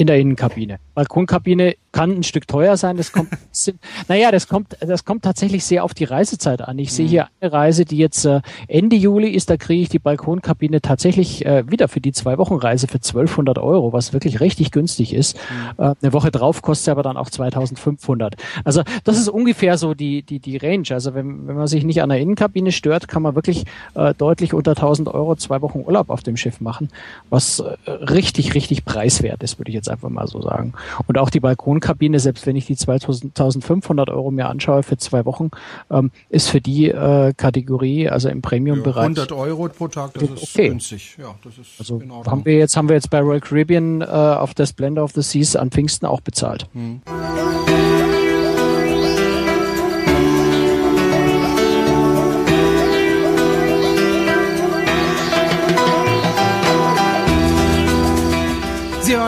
in 0.00 0.06
der 0.06 0.18
Innenkabine. 0.18 0.78
Balkonkabine 0.94 1.74
kann 1.92 2.10
ein 2.10 2.22
Stück 2.22 2.48
teuer 2.48 2.76
sein. 2.76 2.96
Das 2.96 3.12
kommt, 3.12 3.30
naja, 4.08 4.30
das 4.30 4.48
kommt, 4.48 4.76
das 4.80 5.04
kommt 5.04 5.24
tatsächlich 5.24 5.64
sehr 5.64 5.84
auf 5.84 5.92
die 5.92 6.04
Reisezeit 6.04 6.62
an. 6.62 6.78
Ich 6.78 6.90
mhm. 6.90 6.94
sehe 6.94 7.06
hier 7.06 7.28
eine 7.40 7.52
Reise, 7.52 7.84
die 7.84 7.98
jetzt 7.98 8.24
äh, 8.24 8.40
Ende 8.66 8.96
Juli 8.96 9.28
ist. 9.28 9.50
Da 9.50 9.58
kriege 9.58 9.82
ich 9.82 9.88
die 9.90 9.98
Balkonkabine 9.98 10.80
tatsächlich 10.80 11.44
äh, 11.44 11.70
wieder 11.70 11.88
für 11.88 12.00
die 12.00 12.12
zwei 12.12 12.38
Wochen 12.38 12.54
Reise 12.54 12.86
für 12.86 12.96
1200 12.96 13.58
Euro, 13.58 13.92
was 13.92 14.14
wirklich 14.14 14.40
richtig 14.40 14.70
günstig 14.70 15.12
ist. 15.12 15.36
Mhm. 15.36 15.84
Äh, 15.84 15.94
eine 16.00 16.12
Woche 16.14 16.30
drauf 16.30 16.62
kostet 16.62 16.86
sie 16.86 16.90
aber 16.92 17.02
dann 17.02 17.18
auch 17.18 17.28
2500. 17.28 18.36
Also 18.64 18.82
das 19.04 19.18
ist 19.18 19.28
ungefähr 19.28 19.76
so 19.76 19.92
die 19.92 20.22
die 20.22 20.38
die 20.38 20.56
Range. 20.56 20.86
Also 20.90 21.12
wenn 21.12 21.46
wenn 21.46 21.56
man 21.56 21.66
sich 21.66 21.84
nicht 21.84 22.02
an 22.02 22.08
der 22.08 22.20
Innenkabine 22.20 22.72
stört, 22.72 23.06
kann 23.06 23.22
man 23.22 23.34
wirklich 23.34 23.64
äh, 23.94 24.14
deutlich 24.14 24.54
unter 24.54 24.70
1000 24.70 25.08
Euro 25.08 25.36
zwei 25.36 25.60
Wochen 25.60 25.80
Urlaub 25.80 26.08
auf 26.08 26.22
dem 26.22 26.38
Schiff 26.38 26.60
machen, 26.60 26.88
was 27.28 27.62
richtig 27.86 28.54
richtig 28.54 28.84
preiswert 28.86 29.42
ist, 29.42 29.58
würde 29.58 29.70
ich 29.70 29.74
jetzt 29.74 29.89
einfach 29.90 30.08
mal 30.08 30.26
so 30.26 30.40
sagen. 30.40 30.72
Und 31.06 31.18
auch 31.18 31.30
die 31.30 31.40
Balkonkabine, 31.40 32.20
selbst 32.20 32.46
wenn 32.46 32.56
ich 32.56 32.66
die 32.66 32.76
2500 32.76 34.10
Euro 34.10 34.30
mir 34.30 34.48
anschaue 34.48 34.82
für 34.82 34.96
zwei 34.96 35.24
Wochen, 35.24 35.50
ähm, 35.90 36.10
ist 36.28 36.48
für 36.48 36.60
die 36.60 36.88
äh, 36.88 37.32
Kategorie, 37.36 38.08
also 38.08 38.28
im 38.28 38.42
Premium-Bereich. 38.42 38.96
Ja, 39.16 39.24
100 39.24 39.32
Euro 39.32 39.68
pro 39.68 39.88
Tag, 39.88 40.14
das 40.14 40.22
ist 40.22 40.42
okay. 40.42 40.68
günstig. 40.68 41.16
Ja, 41.18 41.34
das 41.44 41.58
ist 41.58 41.78
also 41.78 42.00
haben 42.26 42.44
wir 42.44 42.58
jetzt 42.58 42.76
haben 42.76 42.88
wir 42.88 42.96
jetzt 42.96 43.10
bei 43.10 43.20
Royal 43.20 43.40
Caribbean 43.40 44.00
äh, 44.00 44.04
auf 44.04 44.54
der 44.54 44.66
Splendor 44.66 45.04
of 45.04 45.12
the 45.12 45.22
Seas 45.22 45.56
an 45.56 45.70
Pfingsten 45.70 46.06
auch 46.06 46.20
bezahlt. 46.20 46.68
Hm. 46.72 47.02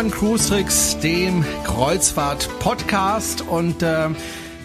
Hören 0.03 0.11
Cruise 0.11 0.49
Tricks, 0.49 0.99
dem 0.99 1.45
Kreuzfahrt-Podcast 1.63 3.43
und 3.43 3.85
äh, 3.85 4.09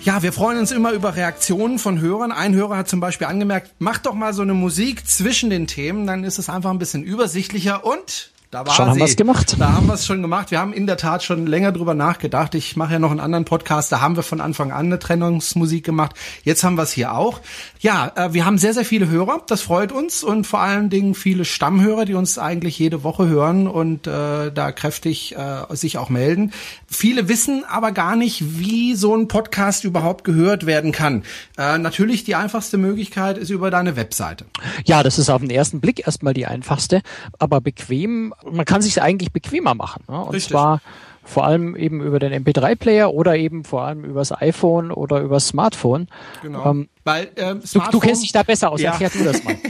ja, 0.01 0.23
wir 0.23 0.33
freuen 0.33 0.57
uns 0.57 0.71
immer 0.71 0.93
über 0.93 1.15
Reaktionen 1.15 1.77
von 1.77 2.01
Hörern. 2.01 2.31
Ein 2.31 2.55
Hörer 2.55 2.75
hat 2.75 2.87
zum 2.87 2.99
Beispiel 2.99 3.27
angemerkt, 3.27 3.71
mach 3.77 3.99
doch 3.99 4.15
mal 4.15 4.33
so 4.33 4.41
eine 4.41 4.55
Musik 4.55 5.05
zwischen 5.05 5.51
den 5.51 5.67
Themen, 5.67 6.07
dann 6.07 6.23
ist 6.23 6.39
es 6.39 6.49
einfach 6.49 6.71
ein 6.71 6.79
bisschen 6.79 7.03
übersichtlicher 7.03 7.85
und 7.85 8.31
da 8.49 8.65
war 8.65 8.73
schon 8.73 8.89
haben 8.89 8.97
wir 8.97 9.03
es 9.03 9.17
gemacht. 9.17 9.57
Da 9.59 9.73
haben 9.73 9.87
wir 9.87 9.93
es 9.95 10.05
schon 10.05 10.21
gemacht. 10.21 10.51
Wir 10.51 10.59
haben 10.59 10.71
in 10.71 10.87
der 10.87 10.95
Tat 10.95 11.21
schon 11.21 11.47
länger 11.47 11.73
drüber 11.73 11.93
nachgedacht. 11.93 12.55
Ich 12.55 12.77
mache 12.77 12.93
ja 12.93 12.99
noch 12.99 13.11
einen 13.11 13.19
anderen 13.19 13.43
Podcast, 13.43 13.91
da 13.91 13.99
haben 13.99 14.15
wir 14.15 14.23
von 14.23 14.39
Anfang 14.39 14.71
an 14.71 14.85
eine 14.85 14.99
Trennungsmusik 14.99 15.83
gemacht. 15.83 16.15
Jetzt 16.43 16.63
haben 16.63 16.75
wir 16.75 16.83
es 16.83 16.93
hier 16.93 17.13
auch. 17.13 17.41
Ja, 17.81 18.13
äh, 18.15 18.33
wir 18.33 18.45
haben 18.45 18.57
sehr, 18.57 18.73
sehr 18.73 18.85
viele 18.85 19.09
Hörer. 19.09 19.41
Das 19.47 19.61
freut 19.61 19.91
uns 19.91 20.23
und 20.23 20.47
vor 20.47 20.61
allen 20.61 20.89
Dingen 20.89 21.13
viele 21.13 21.43
Stammhörer, 21.43 22.05
die 22.05 22.13
uns 22.13 22.37
eigentlich 22.37 22.79
jede 22.79 23.03
Woche 23.03 23.27
hören 23.27 23.67
und 23.67 24.07
äh, 24.07 24.51
da 24.51 24.71
kräftig 24.71 25.35
äh, 25.35 25.75
sich 25.75 25.97
auch 25.97 26.09
melden. 26.09 26.53
Viele 26.87 27.27
wissen 27.27 27.65
aber 27.69 27.91
gar 27.91 28.15
nicht, 28.15 28.59
wie 28.59 28.95
so 28.95 29.13
ein 29.13 29.27
Podcast 29.27 29.83
überhaupt 29.83 30.23
gehört 30.23 30.65
werden 30.65 30.93
kann. 30.93 31.23
Äh, 31.57 31.79
natürlich 31.79 32.23
die 32.23 32.35
einfachste 32.35 32.77
Möglichkeit 32.77 33.37
ist 33.37 33.49
über 33.49 33.71
deine 33.71 33.97
Webseite. 33.97 34.45
Ja, 34.85 35.03
das 35.03 35.19
ist 35.19 35.29
auf 35.29 35.41
den 35.41 35.49
ersten 35.49 35.81
Blick 35.81 36.05
erstmal 36.05 36.33
die 36.33 36.45
einfachste, 36.45 37.01
aber 37.39 37.59
bequem 37.59 38.33
man 38.43 38.65
kann 38.65 38.81
sich 38.81 39.01
eigentlich 39.01 39.31
bequemer 39.31 39.73
machen. 39.73 40.03
Ne? 40.07 40.19
Und 40.19 40.33
Richtig. 40.33 40.51
zwar 40.51 40.81
vor 41.23 41.45
allem 41.45 41.75
eben 41.75 42.01
über 42.01 42.19
den 42.19 42.45
MP3-Player 42.45 43.13
oder 43.13 43.35
eben 43.35 43.65
vor 43.65 43.83
allem 43.83 44.05
übers 44.05 44.31
iPhone 44.31 44.91
oder 44.91 45.19
übers 45.19 45.49
Smartphone. 45.49 46.07
Genau. 46.41 46.71
Ähm, 46.71 46.89
Weil, 47.03 47.25
äh, 47.35 47.55
Smartphone, 47.65 47.81
du, 47.83 47.91
du, 47.91 47.99
kennst 47.99 48.23
dich 48.23 48.31
da 48.31 48.43
besser 48.43 48.71
aus, 48.71 48.81
ja. 48.81 48.91
erklär 48.91 49.09
du 49.09 49.23
das 49.23 49.43
mal. 49.43 49.55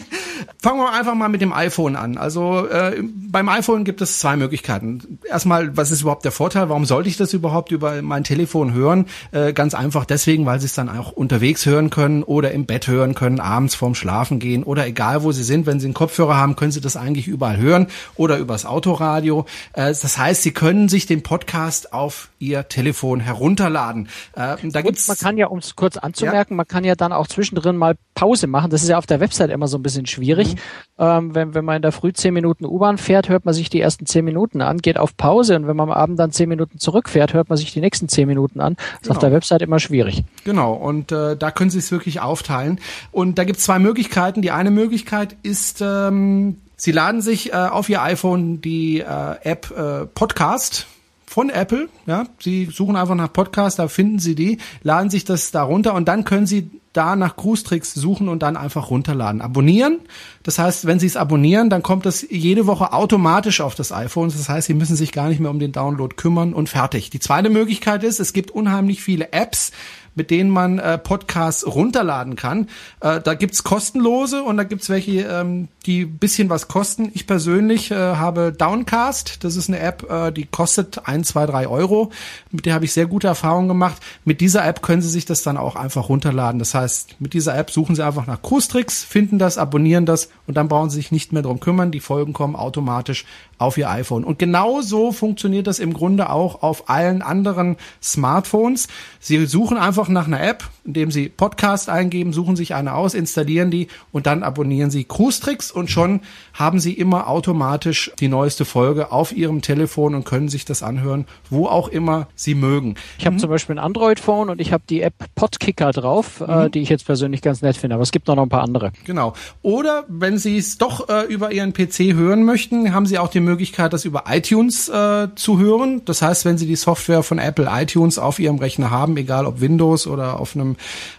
Fangen 0.67 0.81
wir 0.81 0.91
einfach 0.91 1.15
mal 1.15 1.29
mit 1.29 1.39
dem 1.39 1.53
iPhone 1.53 1.95
an. 1.95 2.17
Also 2.17 2.67
äh, 2.67 3.01
beim 3.01 3.47
iPhone 3.47 3.85
gibt 3.85 4.01
es 4.01 4.19
zwei 4.19 4.35
Möglichkeiten. 4.35 5.17
Erstmal, 5.23 5.77
was 5.77 5.91
ist 5.91 6.01
überhaupt 6.01 6.25
der 6.25 6.33
Vorteil? 6.33 6.67
Warum 6.67 6.83
sollte 6.83 7.07
ich 7.07 7.15
das 7.15 7.31
überhaupt 7.31 7.71
über 7.71 8.01
mein 8.01 8.25
Telefon 8.25 8.73
hören? 8.73 9.05
Äh, 9.31 9.53
ganz 9.53 9.73
einfach 9.73 10.03
deswegen, 10.03 10.45
weil 10.45 10.59
Sie 10.59 10.65
es 10.65 10.73
dann 10.73 10.89
auch 10.89 11.13
unterwegs 11.13 11.65
hören 11.65 11.89
können 11.89 12.21
oder 12.21 12.51
im 12.51 12.65
Bett 12.65 12.87
hören 12.87 13.15
können, 13.15 13.39
abends 13.39 13.75
vorm 13.75 13.95
Schlafen 13.95 14.39
gehen 14.39 14.63
oder 14.63 14.85
egal 14.85 15.23
wo 15.23 15.31
Sie 15.31 15.43
sind. 15.43 15.67
Wenn 15.67 15.79
Sie 15.79 15.85
einen 15.85 15.93
Kopfhörer 15.93 16.35
haben, 16.35 16.57
können 16.57 16.73
Sie 16.73 16.81
das 16.81 16.97
eigentlich 16.97 17.29
überall 17.29 17.55
hören 17.55 17.87
oder 18.17 18.37
übers 18.37 18.65
Autoradio. 18.65 19.45
Äh, 19.71 19.85
das 19.85 20.17
heißt, 20.17 20.43
Sie 20.43 20.51
können 20.51 20.89
sich 20.89 21.05
den 21.05 21.23
Podcast 21.23 21.93
auf 21.93 22.27
Ihr 22.39 22.67
Telefon 22.67 23.21
herunterladen. 23.21 24.09
Äh, 24.35 24.57
da 24.63 24.81
gibt's, 24.81 25.07
man 25.07 25.15
kann 25.15 25.37
ja, 25.37 25.47
um 25.47 25.59
es 25.59 25.77
kurz 25.77 25.95
anzumerken, 25.95 26.55
ja? 26.55 26.57
man 26.57 26.67
kann 26.67 26.83
ja 26.83 26.95
dann 26.95 27.13
auch 27.13 27.27
zwischendrin 27.27 27.77
mal 27.77 27.95
Pause 28.15 28.47
machen. 28.47 28.69
Das 28.69 28.83
ist 28.83 28.89
ja 28.89 28.97
auf 28.97 29.05
der 29.05 29.21
Website 29.21 29.49
immer 29.49 29.69
so 29.69 29.77
ein 29.77 29.83
bisschen 29.83 30.05
schwierig. 30.07 30.55
Mhm. 30.55 30.56
Ähm, 30.99 31.35
wenn, 31.35 31.53
wenn 31.53 31.63
man 31.63 31.77
in 31.77 31.81
der 31.81 31.91
Früh 31.91 32.11
zehn 32.11 32.33
Minuten 32.33 32.65
U-Bahn 32.65 32.97
fährt, 32.97 33.29
hört 33.29 33.45
man 33.45 33.53
sich 33.53 33.69
die 33.69 33.79
ersten 33.79 34.05
zehn 34.05 34.25
Minuten 34.25 34.61
an, 34.61 34.79
geht 34.79 34.97
auf 34.97 35.15
Pause 35.15 35.55
und 35.55 35.67
wenn 35.67 35.75
man 35.75 35.89
am 35.89 35.97
Abend 35.97 36.19
dann 36.19 36.31
zehn 36.31 36.49
Minuten 36.49 36.79
zurückfährt, 36.79 37.33
hört 37.33 37.49
man 37.49 37.57
sich 37.57 37.71
die 37.71 37.81
nächsten 37.81 38.09
zehn 38.09 38.27
Minuten 38.27 38.59
an. 38.59 38.75
Das 38.75 38.85
genau. 38.85 39.01
ist 39.01 39.09
auf 39.11 39.19
der 39.19 39.31
Website 39.31 39.61
immer 39.61 39.79
schwierig. 39.79 40.23
Genau, 40.43 40.73
und 40.73 41.11
äh, 41.11 41.37
da 41.37 41.51
können 41.51 41.69
Sie 41.69 41.79
es 41.79 41.91
wirklich 41.91 42.19
aufteilen. 42.19 42.79
Und 43.11 43.37
da 43.37 43.43
gibt 43.43 43.59
es 43.59 43.65
zwei 43.65 43.79
Möglichkeiten. 43.79 44.41
Die 44.41 44.51
eine 44.51 44.71
Möglichkeit 44.71 45.35
ist, 45.43 45.81
ähm, 45.81 46.57
Sie 46.75 46.91
laden 46.91 47.21
sich 47.21 47.53
äh, 47.53 47.55
auf 47.55 47.89
Ihr 47.89 48.01
iPhone 48.01 48.61
die 48.61 48.99
äh, 48.99 49.35
App 49.43 49.71
äh, 49.75 50.05
Podcast 50.05 50.87
von 51.27 51.49
Apple. 51.49 51.89
Ja, 52.05 52.25
Sie 52.39 52.69
suchen 52.71 52.95
einfach 52.95 53.15
nach 53.15 53.31
Podcast, 53.31 53.79
da 53.79 53.87
finden 53.87 54.17
Sie 54.17 54.33
die, 54.33 54.57
laden 54.81 55.09
sich 55.09 55.25
das 55.25 55.51
da 55.51 55.63
runter 55.63 55.93
und 55.93 56.07
dann 56.07 56.23
können 56.23 56.47
Sie 56.47 56.71
da 56.93 57.15
nach 57.15 57.35
Grußtricks 57.35 57.93
suchen 57.93 58.27
und 58.27 58.41
dann 58.41 58.57
einfach 58.57 58.89
runterladen. 58.89 59.41
Abonnieren. 59.41 59.99
Das 60.41 60.57
heißt, 60.57 60.87
wenn 60.87 60.99
Sie 60.99 61.05
es 61.05 61.15
abonnieren, 61.15 61.69
dann 61.69 61.83
kommt 61.83 62.07
das 62.07 62.25
jede 62.27 62.65
Woche 62.65 62.91
automatisch 62.91 63.61
auf 63.61 63.75
das 63.75 63.91
iPhone. 63.91 64.29
Das 64.29 64.49
heißt, 64.49 64.65
Sie 64.65 64.73
müssen 64.73 64.95
sich 64.95 65.11
gar 65.11 65.29
nicht 65.29 65.39
mehr 65.39 65.51
um 65.51 65.59
den 65.59 65.73
Download 65.73 66.15
kümmern 66.15 66.53
und 66.53 66.69
fertig. 66.69 67.11
Die 67.11 67.19
zweite 67.19 67.49
Möglichkeit 67.49 68.03
ist, 68.03 68.19
es 68.19 68.33
gibt 68.33 68.49
unheimlich 68.49 69.03
viele 69.03 69.31
Apps, 69.31 69.71
mit 70.17 70.31
denen 70.31 70.49
man 70.49 70.79
äh, 70.79 70.97
Podcasts 70.97 71.65
runterladen 71.65 72.35
kann. 72.35 72.67
Äh, 72.99 73.21
da 73.21 73.35
gibt's 73.35 73.63
kostenlose 73.63 74.41
und 74.41 74.57
da 74.57 74.63
gibt's 74.63 74.89
welche, 74.89 75.21
ähm, 75.21 75.67
die 75.85 76.05
bisschen 76.05 76.49
was 76.49 76.67
kosten. 76.67 77.11
Ich 77.13 77.27
persönlich 77.27 77.91
äh, 77.91 77.95
habe 77.95 78.51
Downcast. 78.51 79.43
Das 79.43 79.55
ist 79.55 79.69
eine 79.69 79.79
App, 79.79 80.09
äh, 80.09 80.31
die 80.31 80.45
kostet 80.45 81.07
ein, 81.07 81.23
zwei, 81.23 81.45
drei 81.45 81.67
Euro. 81.67 82.11
Mit 82.51 82.65
der 82.65 82.73
habe 82.73 82.85
ich 82.85 82.93
sehr 82.93 83.05
gute 83.05 83.27
Erfahrungen 83.27 83.67
gemacht. 83.67 84.01
Mit 84.25 84.41
dieser 84.41 84.65
App 84.65 84.81
können 84.81 85.03
Sie 85.03 85.09
sich 85.09 85.25
das 85.25 85.43
dann 85.43 85.55
auch 85.55 85.75
einfach 85.75 86.09
runterladen. 86.09 86.57
Das 86.57 86.73
heißt, 86.73 87.21
mit 87.21 87.33
dieser 87.33 87.55
App 87.55 87.69
suchen 87.69 87.95
Sie 87.95 88.03
einfach 88.03 88.25
nach 88.25 88.41
Cruise-Tricks, 88.41 89.03
finden 89.03 89.37
das, 89.37 89.59
abonnieren 89.59 90.07
das 90.07 90.29
und 90.47 90.57
dann 90.57 90.67
brauchen 90.67 90.89
Sie 90.89 90.97
sich 90.97 91.11
nicht 91.11 91.31
mehr 91.31 91.43
drum 91.43 91.59
kümmern. 91.59 91.91
Die 91.91 91.99
Folgen 91.99 92.33
kommen 92.33 92.55
automatisch 92.55 93.25
auf 93.59 93.77
Ihr 93.77 93.89
iPhone. 93.89 94.23
Und 94.23 94.39
genau 94.39 94.81
so 94.81 95.11
funktioniert 95.11 95.67
das 95.67 95.79
im 95.79 95.93
Grunde 95.93 96.29
auch 96.31 96.63
auf 96.63 96.89
allen 96.89 97.21
anderen 97.21 97.77
Smartphones. 98.01 98.87
Sie 99.19 99.45
suchen 99.45 99.77
einfach 99.77 100.06
nach 100.13 100.27
einer 100.27 100.41
App, 100.41 100.63
indem 100.85 101.11
Sie 101.11 101.29
Podcast 101.29 101.89
eingeben, 101.89 102.33
suchen 102.33 102.55
sich 102.55 102.75
eine 102.75 102.93
aus, 102.93 103.13
installieren 103.13 103.71
die 103.71 103.87
und 104.11 104.25
dann 104.27 104.43
abonnieren 104.43 104.91
Sie 104.91 105.03
Cruise 105.03 105.41
Tricks 105.41 105.71
und 105.71 105.89
schon 105.89 106.21
haben 106.53 106.79
Sie 106.79 106.93
immer 106.93 107.27
automatisch 107.27 108.11
die 108.19 108.27
neueste 108.27 108.65
Folge 108.65 109.11
auf 109.11 109.31
Ihrem 109.31 109.61
Telefon 109.61 110.15
und 110.15 110.25
können 110.25 110.49
sich 110.49 110.65
das 110.65 110.83
anhören, 110.83 111.25
wo 111.49 111.67
auch 111.67 111.87
immer 111.87 112.27
Sie 112.35 112.55
mögen. 112.55 112.95
Ich 113.17 113.25
habe 113.25 113.35
mhm. 113.35 113.39
zum 113.39 113.49
Beispiel 113.49 113.75
ein 113.75 113.79
Android-Phone 113.79 114.49
und 114.49 114.61
ich 114.61 114.71
habe 114.73 114.83
die 114.89 115.01
App 115.01 115.13
Podkicker 115.35 115.91
drauf, 115.91 116.41
äh, 116.41 116.43
mhm. 116.43 116.61
äh, 116.61 116.69
die 116.69 116.79
ich 116.81 116.89
jetzt 116.89 117.05
persönlich 117.05 117.41
ganz 117.41 117.61
nett 117.61 117.77
finde, 117.77 117.95
aber 117.95 118.03
es 118.03 118.11
gibt 118.11 118.29
auch 118.29 118.35
noch 118.35 118.43
ein 118.43 118.49
paar 118.49 118.63
andere. 118.63 118.91
Genau. 119.05 119.33
Oder 119.61 120.05
wenn 120.07 120.37
Sie 120.37 120.57
es 120.57 120.77
doch 120.77 121.09
äh, 121.09 121.23
über 121.23 121.51
Ihren 121.51 121.73
PC 121.73 122.13
hören 122.13 122.43
möchten, 122.43 122.93
haben 122.93 123.05
Sie 123.05 123.19
auch 123.19 123.29
die 123.29 123.39
Möglichkeit, 123.39 123.93
das 123.93 124.05
über 124.05 124.25
iTunes 124.29 124.89
äh, 124.89 125.27
zu 125.35 125.59
hören. 125.59 126.01
Das 126.05 126.21
heißt, 126.21 126.45
wenn 126.45 126.57
Sie 126.57 126.67
die 126.67 126.75
Software 126.75 127.23
von 127.23 127.39
Apple 127.39 127.67
iTunes 127.71 128.19
auf 128.19 128.39
Ihrem 128.39 128.57
Rechner 128.57 128.91
haben, 128.91 129.17
egal 129.17 129.45
ob 129.45 129.61
Windows 129.61 129.96
oder 130.05 130.39
auf 130.39 130.55
einem 130.55 130.75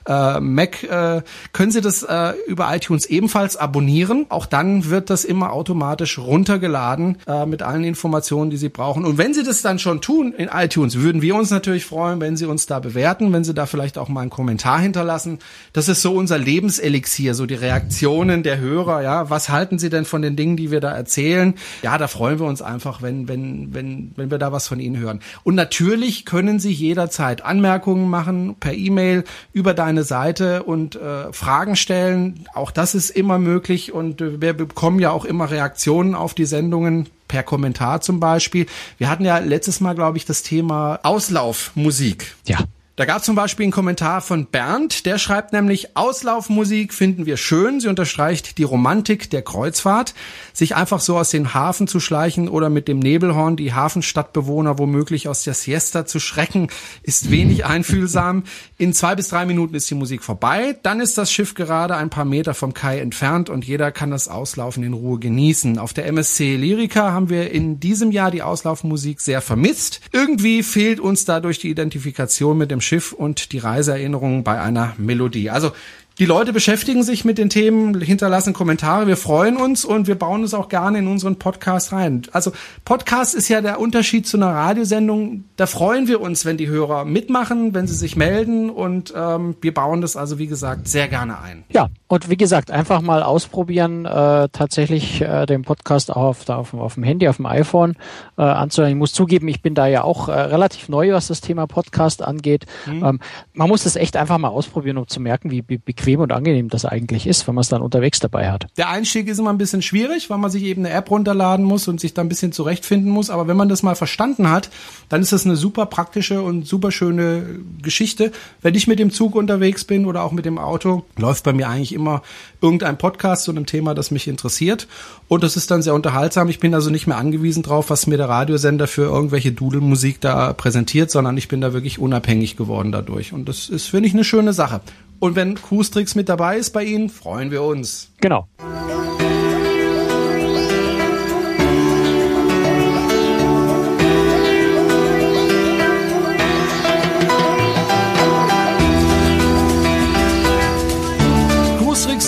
äh, 0.07 0.38
Mac, 0.41 0.83
äh, 0.85 1.23
können 1.53 1.73
Sie 1.73 1.81
das 1.81 2.03
äh, 2.03 2.35
über 2.47 2.73
iTunes 2.75 3.07
ebenfalls 3.07 3.57
abonnieren. 3.57 4.27
Auch 4.29 4.47
dann 4.47 4.91
wird 4.91 5.11
das 5.11 5.25
immer 5.25 5.53
automatisch 5.53 6.19
runtergeladen 6.19 7.19
äh, 7.27 7.47
mit 7.47 7.62
allen 7.62 7.85
Informationen, 7.85 8.51
die 8.51 8.57
Sie 8.57 8.69
brauchen. 8.69 9.05
Und 9.05 9.19
wenn 9.19 9.35
Sie 9.35 9.43
das 9.43 9.62
dann 9.62 9.79
schon 9.79 10.01
tun 10.01 10.33
in 10.33 10.49
iTunes, 10.49 10.99
würden 10.99 11.23
wir 11.23 11.35
uns 11.35 11.51
natürlich 11.51 11.87
freuen, 11.87 12.21
wenn 12.21 12.37
Sie 12.37 12.47
uns 12.47 12.67
da 12.67 12.79
bewerten, 12.79 13.33
wenn 13.33 13.45
Sie 13.45 13.55
da 13.55 13.67
vielleicht 13.67 13.99
auch 13.99 14.09
mal 14.09 14.21
einen 14.21 14.31
Kommentar 14.31 14.79
hinterlassen. 14.81 15.38
Das 15.73 15.88
ist 15.88 16.03
so 16.03 16.12
unser 16.12 16.38
Lebenselixier, 16.38 17.35
so 17.35 17.47
die 17.47 17.55
Reaktionen 17.55 18.43
der 18.43 18.59
Hörer. 18.59 19.03
Ja, 19.03 19.31
was 19.31 19.49
halten 19.49 19.79
Sie 19.79 19.91
denn 19.91 20.05
von 20.05 20.23
den 20.23 20.37
Dingen, 20.37 20.57
die 20.57 20.71
wir 20.71 20.81
da 20.81 20.91
erzählen? 20.91 21.55
Ja, 21.83 21.97
da 21.97 22.09
freuen 22.09 22.38
wir 22.38 22.47
uns 22.47 22.62
einfach, 22.62 23.03
wenn 23.03 23.29
wenn 23.29 23.73
wenn 23.75 24.12
wenn 24.17 24.31
wir 24.31 24.38
da 24.38 24.53
was 24.53 24.69
von 24.69 24.81
Ihnen 24.81 24.99
hören. 24.99 25.21
Und 25.45 25.55
natürlich 25.55 26.25
können 26.25 26.59
Sie 26.59 26.73
jederzeit 26.73 27.45
Anmerkungen 27.45 28.09
machen 28.11 28.57
per 28.61 28.75
E-Mail 28.75 29.25
über 29.53 29.75
deine 29.75 30.05
Seite 30.05 30.62
und 30.62 30.97
äh, 30.97 31.33
Fragen 31.33 31.77
stellen. 31.77 32.47
Auch 32.55 32.71
das 32.71 32.94
ist 32.94 33.11
immer 33.11 33.38
möglich 33.38 33.92
und 33.92 34.21
äh, 34.21 34.40
wir 34.40 34.53
bekommen 34.55 34.99
ja 35.01 35.11
auch 35.11 35.25
immer 35.25 35.51
Reaktionen 35.51 36.14
auf 36.14 36.35
die 36.35 36.47
Sendungen 36.47 37.09
per 37.29 37.42
Kommentar 37.42 38.01
zum 38.01 38.21
Beispiel. 38.21 38.66
Wir 38.97 39.11
hatten 39.11 39.25
ja 39.25 39.38
letztes 39.38 39.81
Mal, 39.81 39.94
glaube 39.94 40.16
ich, 40.16 40.25
das 40.25 40.42
Thema 40.42 40.99
Auslaufmusik. 41.03 42.35
Ja. 42.47 42.59
Da 42.98 43.04
gab 43.04 43.22
zum 43.22 43.37
Beispiel 43.37 43.62
einen 43.62 43.70
Kommentar 43.70 44.20
von 44.20 44.46
Bernd, 44.46 45.06
der 45.06 45.18
schreibt 45.18 45.52
nämlich, 45.52 45.96
Auslaufmusik 45.96 46.92
finden 46.92 47.26
wir 47.26 47.37
schön. 47.37 47.78
Sie 47.78 47.87
unterstreicht 47.87 48.58
die 48.58 48.64
Romantik 48.64 49.30
der 49.30 49.42
Kreuzfahrt. 49.42 50.14
Sich 50.52 50.74
einfach 50.74 50.98
so 50.98 51.16
aus 51.16 51.30
den 51.30 51.54
Hafen 51.54 51.87
zu 51.87 52.00
schleichen 52.00 52.48
oder 52.48 52.70
mit 52.70 52.88
dem 52.88 52.98
Nebelhorn 52.98 53.54
die 53.54 53.72
Hafenstadtbewohner 53.72 54.80
womöglich 54.80 55.28
aus 55.28 55.44
der 55.44 55.54
Siesta 55.54 56.06
zu 56.06 56.18
schrecken, 56.18 56.70
ist 57.04 57.30
wenig 57.30 57.64
einfühlsam. 57.64 58.42
In 58.78 58.92
zwei 58.92 59.14
bis 59.14 59.28
drei 59.28 59.46
Minuten 59.46 59.76
ist 59.76 59.88
die 59.88 59.94
Musik 59.94 60.24
vorbei. 60.24 60.76
Dann 60.82 60.98
ist 60.98 61.16
das 61.16 61.30
Schiff 61.30 61.54
gerade 61.54 61.94
ein 61.94 62.11
paar 62.11 62.24
Meter 62.24 62.52
vom 62.52 62.74
Kai 62.74 62.98
entfernt 62.98 63.48
und 63.48 63.64
jeder 63.64 63.92
kann 63.92 64.11
das 64.11 64.26
Auslaufen 64.26 64.82
in 64.82 64.92
Ruhe 64.92 65.20
genießen. 65.20 65.78
Auf 65.78 65.92
der 65.92 66.06
MSC 66.06 66.56
Lyrica 66.56 67.12
haben 67.12 67.30
wir 67.30 67.52
in 67.52 67.78
diesem 67.78 68.11
Jahr 68.11 68.32
die 68.32 68.42
Auslaufmusik 68.42 69.20
sehr 69.20 69.40
vermisst. 69.40 70.00
Irgendwie 70.11 70.64
fehlt 70.64 70.98
uns 70.98 71.24
dadurch 71.24 71.61
die 71.61 71.70
Identifikation 71.70 72.58
mit 72.58 72.72
dem 72.72 72.80
Schiff 72.88 73.12
und 73.12 73.53
die 73.53 73.59
Reiseerinnerungen 73.59 74.42
bei 74.42 74.61
einer 74.61 74.94
Melodie. 74.96 75.51
Also 75.51 75.72
die 76.18 76.27
Leute 76.27 76.53
beschäftigen 76.53 77.05
sich 77.05 77.24
mit 77.24 77.38
den 77.38 77.48
Themen, 77.48 78.01
hinterlassen 78.01 78.53
Kommentare. 78.53 79.07
Wir 79.07 79.16
freuen 79.16 79.57
uns 79.57 79.85
und 79.85 80.09
wir 80.09 80.16
bauen 80.16 80.42
es 80.42 80.53
auch 80.53 80.68
gerne 80.68 80.98
in 80.98 81.07
unseren 81.07 81.38
Podcast 81.38 81.92
rein. 81.92 82.22
Also 82.33 82.51
Podcast 82.85 83.37
ist 83.37 83.48
ja 83.48 83.61
der 83.61 83.79
Unterschied 83.79 84.27
zu 84.27 84.37
einer 84.37 84.48
Radiosendung. 84.48 85.44
Da 85.55 85.66
freuen 85.66 86.09
wir 86.09 86.20
uns, 86.20 86.44
wenn 86.44 86.57
die 86.57 86.66
Hörer 86.66 87.05
mitmachen, 87.05 87.72
wenn 87.72 87.87
sie 87.87 87.94
sich 87.94 88.16
melden 88.16 88.68
und 88.68 89.12
ähm, 89.14 89.55
wir 89.61 89.72
bauen 89.72 90.01
das 90.01 90.16
also 90.16 90.40
wie 90.40 90.48
gesagt 90.48 90.88
sehr 90.88 91.07
gerne 91.07 91.40
ein. 91.40 91.62
Ja, 91.68 91.88
und 92.09 92.29
wie 92.29 92.37
gesagt, 92.37 92.71
einfach 92.71 93.01
mal 93.01 93.23
ausprobieren, 93.23 94.05
äh, 94.05 94.49
tatsächlich 94.51 95.21
äh, 95.21 95.47
den 95.47 95.62
Podcast 95.62 96.11
auch 96.11 96.16
auf, 96.16 96.49
auf, 96.49 96.75
auf 96.75 96.94
dem 96.94 97.03
Handy, 97.05 97.29
auf 97.29 97.37
dem 97.37 97.47
iPhone 97.47 97.97
äh, 98.37 98.42
anzuhören. 98.42 98.92
Ich 98.92 98.99
muss 98.99 99.12
zugeben, 99.12 99.47
ich 99.49 99.62
bin 99.62 99.75
da 99.75 99.87
ja 99.87 100.03
auch 100.03 100.29
äh, 100.29 100.33
relativ 100.33 100.88
neu, 100.88 101.12
was 101.12 101.29
das 101.29 101.40
Thema 101.40 101.66
Podcast 101.66 102.23
angeht. 102.23 102.66
Mhm. 102.87 103.05
Ähm, 103.05 103.21
man 103.53 103.68
muss 103.68 103.85
das 103.85 103.97
echt 103.97 104.16
einfach 104.16 104.38
mal 104.38 104.49
ausprobieren, 104.49 104.99
um 104.99 105.07
zu 105.07 105.21
merken, 105.21 105.51
wie 105.51 105.62
bequem 105.62 106.09
bequem 106.09 106.21
und 106.21 106.33
angenehm 106.33 106.68
das 106.68 106.85
eigentlich 106.85 107.27
ist, 107.27 107.47
wenn 107.47 107.55
man 107.55 107.62
es 107.62 107.68
dann 107.68 107.83
unterwegs 107.83 108.21
dabei 108.21 108.51
hat. 108.51 108.66
Der 108.77 108.88
Einstieg 108.88 109.29
ist 109.29 109.38
immer 109.38 109.51
ein 109.51 109.59
bisschen 109.59 109.83
schwierig, 109.83 110.31
weil 110.31 110.38
man 110.38 110.51
sich 110.51 110.62
eben 110.62 110.85
eine 110.85 110.94
App 110.94 111.11
runterladen 111.11 111.64
muss 111.64 111.88
und 111.88 112.01
sich 112.01 112.14
da 112.14 112.23
ein 112.23 112.29
bisschen 112.29 112.53
zurechtfinden 112.53 113.11
muss. 113.11 113.31
Aber 113.31 113.49
wenn 113.49 113.57
man 113.57 113.68
das 113.68 113.83
mal 113.83 113.94
verstanden 113.94 114.51
hat, 114.51 114.71
dann 115.09 115.21
ist 115.21 115.33
das 115.33 115.44
eine 115.44 115.57
super 115.57 115.87
praktische 115.87 116.40
und 116.42 116.66
super 116.66 116.90
schöne 116.90 117.61
Geschichte. 117.83 118.33
Wenn 118.62 118.75
ich 118.75 118.87
mit 118.87 118.99
dem 118.99 119.11
Zug 119.11 119.35
unterwegs 119.35 119.85
bin 119.85 120.07
oder 120.07 120.23
auch 120.23 120.33
mit 120.33 120.44
dem 120.44 120.59
Auto, 120.59 121.05
läuft 121.16 121.44
bei 121.44 121.53
mir 121.53 121.68
eigentlich 121.68 121.92
immer 121.98 122.22
irgendein 122.61 122.98
Podcast 122.98 123.44
zu 123.44 123.50
einem 123.50 123.66
Thema, 123.66 123.94
das 123.94 124.11
mich 124.11 124.28
interessiert. 124.28 124.87
Und 125.28 125.42
das 125.42 125.56
ist 125.56 125.70
dann 125.70 125.82
sehr 125.82 125.94
unterhaltsam. 125.94 126.48
Ich 126.48 126.61
bin 126.61 126.74
also 126.74 126.90
nicht 126.90 127.06
mehr 127.06 127.16
angewiesen 127.16 127.62
drauf, 127.62 127.90
was 127.90 128.06
mir 128.06 128.16
der 128.16 128.28
Radiosender 128.28 128.87
für 128.87 129.02
irgendwelche 129.02 129.52
Dudelmusik 129.52 130.20
da 130.20 130.52
präsentiert, 130.52 131.11
sondern 131.11 131.37
ich 131.37 131.48
bin 131.48 131.61
da 131.61 131.72
wirklich 131.72 131.98
unabhängig 131.98 132.56
geworden 132.56 132.92
dadurch. 132.92 133.32
Und 133.32 133.48
das 133.48 133.68
ist, 133.68 133.87
finde 133.87 134.08
ich, 134.08 134.14
eine 134.14 134.24
schöne 134.24 134.52
Sache. 134.52 134.80
Und 135.20 135.37
wenn 135.37 135.56
Cruise 135.56 135.90
mit 136.14 136.28
dabei 136.28 136.56
ist 136.56 136.70
bei 136.70 136.84
Ihnen, 136.84 137.08
freuen 137.08 137.50
wir 137.50 137.62
uns. 137.62 138.11
Genau. 138.20 138.46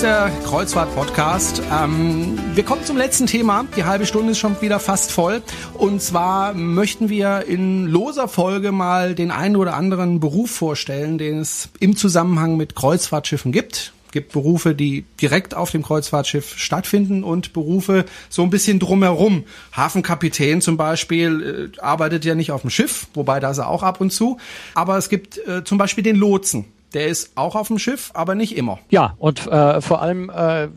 Ist 0.01 0.07
der 0.07 0.31
Kreuzfahrt-Podcast. 0.45 1.61
Ähm, 1.71 2.39
wir 2.55 2.63
kommen 2.63 2.83
zum 2.83 2.97
letzten 2.97 3.27
Thema. 3.27 3.67
Die 3.77 3.83
halbe 3.83 4.07
Stunde 4.07 4.31
ist 4.31 4.39
schon 4.39 4.59
wieder 4.59 4.79
fast 4.79 5.11
voll. 5.11 5.43
Und 5.75 6.01
zwar 6.01 6.55
möchten 6.55 7.09
wir 7.09 7.45
in 7.45 7.85
loser 7.85 8.27
Folge 8.27 8.71
mal 8.71 9.13
den 9.13 9.29
einen 9.29 9.55
oder 9.55 9.75
anderen 9.75 10.19
Beruf 10.19 10.49
vorstellen, 10.49 11.19
den 11.19 11.37
es 11.37 11.69
im 11.79 11.95
Zusammenhang 11.95 12.57
mit 12.57 12.75
Kreuzfahrtschiffen 12.75 13.51
gibt 13.51 13.93
gibt 14.11 14.33
Berufe, 14.33 14.75
die 14.75 15.05
direkt 15.21 15.53
auf 15.55 15.71
dem 15.71 15.83
Kreuzfahrtschiff 15.83 16.57
stattfinden 16.57 17.23
und 17.23 17.53
Berufe 17.53 18.03
so 18.27 18.41
ein 18.41 18.49
bisschen 18.49 18.77
drumherum. 18.77 19.45
Hafenkapitän 19.71 20.59
zum 20.59 20.75
Beispiel 20.75 21.71
äh, 21.77 21.79
arbeitet 21.79 22.25
ja 22.25 22.35
nicht 22.35 22.51
auf 22.51 22.59
dem 22.59 22.71
Schiff, 22.71 23.07
wobei 23.13 23.39
da 23.39 23.51
ist 23.51 23.59
er 23.59 23.69
auch 23.69 23.83
ab 23.83 24.01
und 24.01 24.11
zu. 24.11 24.37
Aber 24.73 24.97
es 24.97 25.07
gibt 25.07 25.37
äh, 25.47 25.63
zum 25.63 25.77
Beispiel 25.77 26.03
den 26.03 26.17
Lotsen. 26.17 26.65
Der 26.93 27.07
ist 27.07 27.31
auch 27.35 27.55
auf 27.55 27.67
dem 27.67 27.79
Schiff, 27.79 28.11
aber 28.13 28.35
nicht 28.35 28.57
immer. 28.57 28.79
Ja, 28.89 29.15
und 29.17 29.47
äh, 29.47 29.81
vor 29.81 30.01
allem 30.01 30.29
äh, 30.29 30.67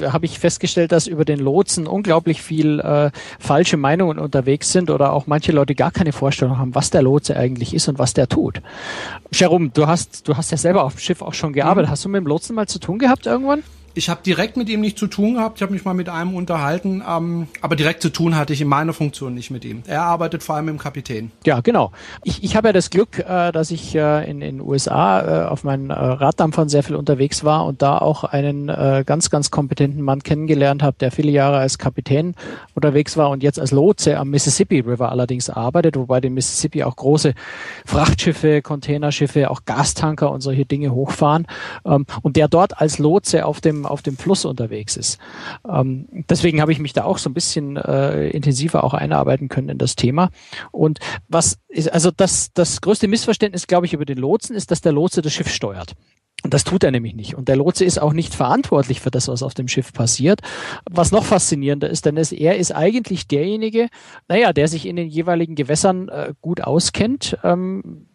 habe 0.00 0.26
ich 0.26 0.38
festgestellt, 0.38 0.92
dass 0.92 1.06
über 1.06 1.24
den 1.24 1.38
Lotsen 1.38 1.86
unglaublich 1.86 2.42
viel 2.42 2.80
äh, 2.80 3.10
falsche 3.38 3.76
Meinungen 3.76 4.18
unterwegs 4.18 4.72
sind 4.72 4.90
oder 4.90 5.12
auch 5.12 5.26
manche 5.26 5.52
Leute 5.52 5.74
gar 5.74 5.90
keine 5.90 6.12
Vorstellung 6.12 6.58
haben, 6.58 6.74
was 6.74 6.90
der 6.90 7.02
Lotse 7.02 7.36
eigentlich 7.36 7.74
ist 7.74 7.88
und 7.88 7.98
was 7.98 8.14
der 8.14 8.28
tut. 8.28 8.62
Jerome, 9.32 9.70
du 9.70 9.86
hast, 9.86 10.26
du 10.28 10.36
hast 10.36 10.50
ja 10.50 10.56
selber 10.56 10.84
auf 10.84 10.94
dem 10.94 11.00
Schiff 11.00 11.22
auch 11.22 11.34
schon 11.34 11.52
gearbeitet. 11.52 11.88
Mhm. 11.88 11.92
Hast 11.92 12.04
du 12.04 12.08
mit 12.08 12.20
dem 12.20 12.26
Lotsen 12.26 12.56
mal 12.56 12.66
zu 12.66 12.78
tun 12.78 12.98
gehabt 12.98 13.26
irgendwann? 13.26 13.62
Ich 13.98 14.08
habe 14.08 14.20
direkt 14.24 14.56
mit 14.56 14.68
ihm 14.68 14.80
nicht 14.80 14.96
zu 14.96 15.08
tun 15.08 15.34
gehabt. 15.34 15.58
Ich 15.58 15.62
habe 15.62 15.72
mich 15.72 15.84
mal 15.84 15.92
mit 15.92 16.08
einem 16.08 16.36
unterhalten, 16.36 17.02
ähm, 17.06 17.48
aber 17.62 17.74
direkt 17.74 18.00
zu 18.00 18.10
tun 18.10 18.36
hatte 18.36 18.52
ich 18.52 18.60
in 18.60 18.68
meiner 18.68 18.92
Funktion 18.92 19.34
nicht 19.34 19.50
mit 19.50 19.64
ihm. 19.64 19.82
Er 19.88 20.04
arbeitet 20.04 20.44
vor 20.44 20.54
allem 20.54 20.68
dem 20.68 20.78
Kapitän. 20.78 21.32
Ja, 21.44 21.58
genau. 21.62 21.90
Ich, 22.22 22.44
ich 22.44 22.54
habe 22.54 22.68
ja 22.68 22.72
das 22.72 22.90
Glück, 22.90 23.18
äh, 23.18 23.50
dass 23.50 23.72
ich 23.72 23.96
äh, 23.96 24.30
in 24.30 24.38
den 24.38 24.60
USA 24.60 25.46
äh, 25.46 25.48
auf 25.48 25.64
meinen 25.64 25.90
äh, 25.90 25.94
Raddampfern 25.94 26.68
sehr 26.68 26.84
viel 26.84 26.94
unterwegs 26.94 27.42
war 27.42 27.66
und 27.66 27.82
da 27.82 27.98
auch 27.98 28.22
einen 28.22 28.68
äh, 28.68 29.02
ganz, 29.04 29.30
ganz 29.30 29.50
kompetenten 29.50 30.00
Mann 30.00 30.22
kennengelernt 30.22 30.84
habe, 30.84 30.96
der 31.00 31.10
viele 31.10 31.32
Jahre 31.32 31.58
als 31.58 31.76
Kapitän 31.76 32.36
unterwegs 32.76 33.16
war 33.16 33.30
und 33.30 33.42
jetzt 33.42 33.58
als 33.58 33.72
Lotse 33.72 34.16
am 34.16 34.30
Mississippi 34.30 34.78
River 34.78 35.10
allerdings 35.10 35.50
arbeitet, 35.50 35.96
wobei 35.96 36.20
den 36.20 36.34
Mississippi 36.34 36.84
auch 36.84 36.94
große 36.94 37.34
Frachtschiffe, 37.84 38.62
Containerschiffe, 38.62 39.50
auch 39.50 39.62
Gastanker 39.64 40.30
und 40.30 40.40
solche 40.40 40.66
Dinge 40.66 40.92
hochfahren. 40.92 41.48
Ähm, 41.84 42.06
und 42.22 42.36
der 42.36 42.46
dort 42.46 42.80
als 42.80 43.00
Lotse 43.00 43.44
auf 43.44 43.60
dem 43.60 43.87
auf 43.90 44.02
dem 44.02 44.16
Fluss 44.16 44.44
unterwegs 44.44 44.96
ist. 44.96 45.18
Ähm, 45.68 46.24
deswegen 46.28 46.60
habe 46.60 46.72
ich 46.72 46.78
mich 46.78 46.92
da 46.92 47.04
auch 47.04 47.18
so 47.18 47.30
ein 47.30 47.34
bisschen 47.34 47.76
äh, 47.76 48.28
intensiver 48.30 48.84
auch 48.84 48.94
einarbeiten 48.94 49.48
können 49.48 49.68
in 49.68 49.78
das 49.78 49.96
Thema. 49.96 50.30
Und 50.70 50.98
was 51.28 51.58
ist, 51.68 51.92
also 51.92 52.10
das, 52.10 52.52
das 52.52 52.80
größte 52.80 53.08
Missverständnis, 53.08 53.66
glaube 53.66 53.86
ich, 53.86 53.92
über 53.92 54.04
den 54.04 54.18
Lotsen 54.18 54.54
ist, 54.56 54.70
dass 54.70 54.80
der 54.80 54.92
Lotse 54.92 55.22
das 55.22 55.32
Schiff 55.32 55.50
steuert. 55.50 55.94
Und 56.44 56.54
das 56.54 56.62
tut 56.62 56.84
er 56.84 56.92
nämlich 56.92 57.14
nicht. 57.14 57.34
Und 57.34 57.48
der 57.48 57.56
Lotse 57.56 57.84
ist 57.84 58.00
auch 58.00 58.12
nicht 58.12 58.32
verantwortlich 58.32 59.00
für 59.00 59.10
das, 59.10 59.26
was 59.26 59.42
auf 59.42 59.54
dem 59.54 59.66
Schiff 59.66 59.92
passiert. 59.92 60.40
Was 60.88 61.10
noch 61.10 61.24
faszinierender 61.24 61.90
ist, 61.90 62.06
denn 62.06 62.16
er 62.16 62.56
ist 62.56 62.72
eigentlich 62.72 63.26
derjenige, 63.26 63.88
naja, 64.28 64.52
der 64.52 64.68
sich 64.68 64.86
in 64.86 64.94
den 64.94 65.08
jeweiligen 65.08 65.56
Gewässern 65.56 66.08
äh, 66.08 66.34
gut 66.40 66.60
auskennt. 66.60 67.36
Ähm, 67.42 68.07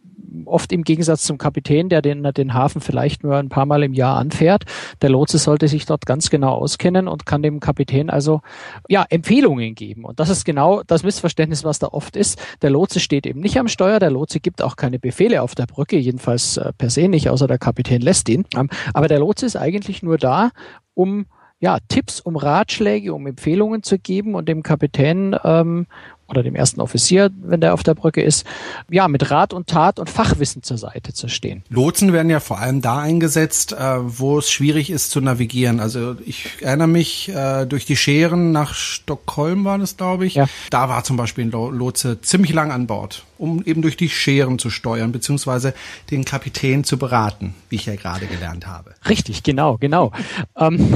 oft 0.46 0.72
im 0.72 0.84
Gegensatz 0.84 1.24
zum 1.24 1.38
Kapitän, 1.38 1.90
der 1.90 2.02
den, 2.02 2.24
den 2.24 2.54
Hafen 2.54 2.82
vielleicht 2.82 3.24
nur 3.24 3.38
ein 3.38 3.50
paar 3.50 3.66
Mal 3.66 3.84
im 3.84 3.94
Jahr 3.94 4.18
anfährt. 4.18 4.64
Der 5.02 5.10
Lotse 5.10 5.38
sollte 5.38 5.68
sich 5.68 5.86
dort 5.86 6.06
ganz 6.06 6.30
genau 6.30 6.54
auskennen 6.54 7.08
und 7.08 7.26
kann 7.26 7.44
dem 7.44 7.60
Kapitän 7.60 8.10
also 8.10 8.42
ja 8.88 9.06
Empfehlungen 9.10 9.76
geben. 9.76 10.06
Und 10.06 10.20
das 10.20 10.30
ist 10.30 10.46
genau 10.46 10.84
das 10.84 11.04
Missverständnis, 11.04 11.64
was 11.64 11.80
da 11.80 11.88
oft 11.88 12.16
ist. 12.16 12.42
Der 12.62 12.70
Lotse 12.70 13.00
steht 13.00 13.26
eben 13.26 13.40
nicht 13.40 13.58
am 13.60 13.68
Steuer, 13.68 14.00
der 14.00 14.12
Lotse 14.12 14.40
gibt 14.40 14.62
auch 14.62 14.76
keine 14.76 15.00
Befehle 15.00 15.42
auf 15.42 15.56
der 15.56 15.66
Brücke, 15.66 15.98
jedenfalls 15.98 16.58
äh, 16.58 16.72
per 16.78 16.90
se 16.90 17.08
nicht, 17.08 17.30
außer 17.30 17.48
der 17.48 17.60
Kapitän 17.60 18.02
lässt 18.02 18.30
ihn. 18.30 18.46
Ähm, 18.56 18.70
aber 18.94 19.08
der 19.08 19.20
Lotse 19.20 19.46
ist 19.46 19.56
eigentlich 19.56 20.04
nur 20.04 20.18
da, 20.18 20.52
um 20.94 21.26
ja, 21.64 21.78
Tipps, 21.88 22.20
um 22.20 22.36
Ratschläge, 22.36 23.14
um 23.14 23.26
Empfehlungen 23.26 23.84
zu 23.84 23.98
geben 23.98 24.36
und 24.36 24.50
dem 24.50 24.64
Kapitän 24.64 25.34
ähm, 25.46 25.88
oder 26.28 26.44
dem 26.44 26.56
ersten 26.56 26.82
Offizier, 26.82 27.30
wenn 27.42 27.62
der 27.62 27.74
auf 27.74 27.84
der 27.84 27.94
Brücke 27.94 28.22
ist, 28.22 28.46
ja, 28.90 29.08
mit 29.08 29.30
Rat 29.30 29.54
und 29.54 29.68
Tat 29.68 30.00
und 30.00 30.10
Fachwissen 30.10 30.64
zur 30.64 30.78
Seite 30.78 31.14
zu 31.14 31.28
stehen. 31.28 31.64
Lotsen 31.70 32.14
werden 32.14 32.30
ja 32.30 32.40
vor 32.40 32.60
allem 32.60 32.82
da 32.82 33.00
eingesetzt, 33.00 33.74
äh, 33.74 33.98
wo 34.02 34.40
es 34.40 34.50
schwierig 34.50 34.90
ist 34.90 35.12
zu 35.12 35.22
navigieren. 35.22 35.80
Also 35.80 36.16
ich 36.26 36.62
erinnere 36.62 36.88
mich 36.88 37.30
äh, 37.30 37.66
durch 37.66 37.86
die 37.86 37.98
Scheren 37.98 38.52
nach 38.52 38.74
Stockholm 38.74 39.66
war 39.66 39.78
das, 39.78 39.98
glaube 39.98 40.26
ich. 40.26 40.36
Ja. 40.36 40.48
Da 40.70 40.90
war 40.90 41.04
zum 41.04 41.18
Beispiel 41.18 41.46
ein 41.46 41.52
Lotse 41.52 42.22
ziemlich 42.22 42.54
lang 42.54 42.72
an 42.72 42.88
Bord, 42.88 43.26
um 43.44 43.62
eben 43.66 43.82
durch 43.82 43.98
die 43.98 44.08
Scheren 44.08 44.58
zu 44.58 44.70
steuern, 44.70 45.12
beziehungsweise 45.12 45.74
den 46.12 46.24
Kapitän 46.24 46.86
zu 46.86 46.98
beraten, 46.98 47.54
wie 47.68 47.76
ich 47.76 47.86
ja 47.86 47.96
gerade 47.96 48.26
gelernt 48.26 48.68
habe. 48.68 48.94
Richtig, 49.10 49.44
genau, 49.44 49.76
genau. 49.78 50.14
ähm, 50.58 50.94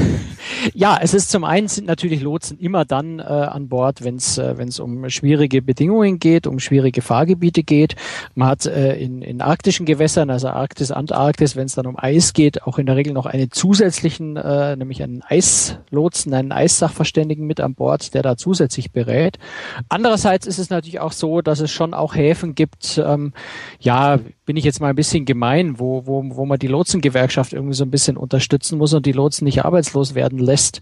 ja, 0.74 0.98
es 1.02 1.14
ist 1.14 1.30
zum 1.30 1.44
einen 1.44 1.68
sind 1.68 1.88
natürlich 1.88 2.22
Lotsen 2.22 2.58
immer 2.58 2.86
dann 2.86 3.20
äh, 3.20 3.24
an 3.24 3.68
Bord, 3.68 4.02
wenn 4.06 4.16
es 4.16 4.38
äh, 4.38 4.56
um 4.80 5.10
schwierige 5.10 5.62
Bedingungen 5.62 6.20
geht, 6.20 6.48
um 6.48 6.60
schwierige 6.60 7.02
Fahrgebiete 7.02 7.64
geht. 7.64 7.98
Man 8.34 8.48
hat 8.48 8.66
äh, 8.66 8.96
in, 8.96 9.22
in 9.22 9.42
arktischen 9.42 9.86
Gewässern, 9.86 10.30
also 10.30 10.48
Arktis, 10.48 10.92
Antarktis, 10.92 11.58
wenn 11.58 11.66
es 11.66 11.76
dann 11.76 11.86
um 11.86 12.00
Eis 12.00 12.32
geht, 12.32 12.64
auch 12.64 12.80
in 12.80 12.86
der 12.86 12.96
Regel 12.96 13.12
noch 13.12 13.26
einen 13.26 13.52
zusätzlichen, 13.52 14.38
äh, 14.38 14.78
nämlich 14.78 15.04
einen 15.04 15.22
Eislotsen, 15.22 16.34
einen 16.34 16.54
Eissachverständigen 16.54 17.46
mit 17.46 17.60
an 17.60 17.76
Bord, 17.76 18.14
der 18.14 18.22
da 18.22 18.38
zusätzlich 18.38 18.94
berät. 18.94 19.38
Andererseits 19.90 20.48
ist 20.48 20.60
es 20.60 20.70
natürlich 20.70 21.02
auch 21.02 21.12
so, 21.12 21.42
dass 21.42 21.60
es 21.60 21.72
schon 21.72 21.94
auch 21.94 22.16
Häfen 22.16 22.37
gibt, 22.56 23.02
ähm, 23.04 23.34
ja, 23.80 24.20
bin 24.46 24.58
ich 24.58 24.64
jetzt 24.64 24.80
mal 24.80 24.90
ein 24.90 24.96
bisschen 24.96 25.26
gemein, 25.26 25.80
wo, 25.80 26.06
wo, 26.06 26.24
wo 26.26 26.46
man 26.46 26.60
die 26.60 26.68
Lotsengewerkschaft 26.68 27.54
irgendwie 27.54 27.76
so 27.76 27.84
ein 27.84 27.92
bisschen 27.92 28.18
unterstützen 28.18 28.78
muss 28.78 28.94
und 28.94 29.06
die 29.06 29.12
Lotsen 29.12 29.46
nicht 29.46 29.66
arbeitslos 29.66 30.16
werden 30.16 30.40
lässt 30.40 30.82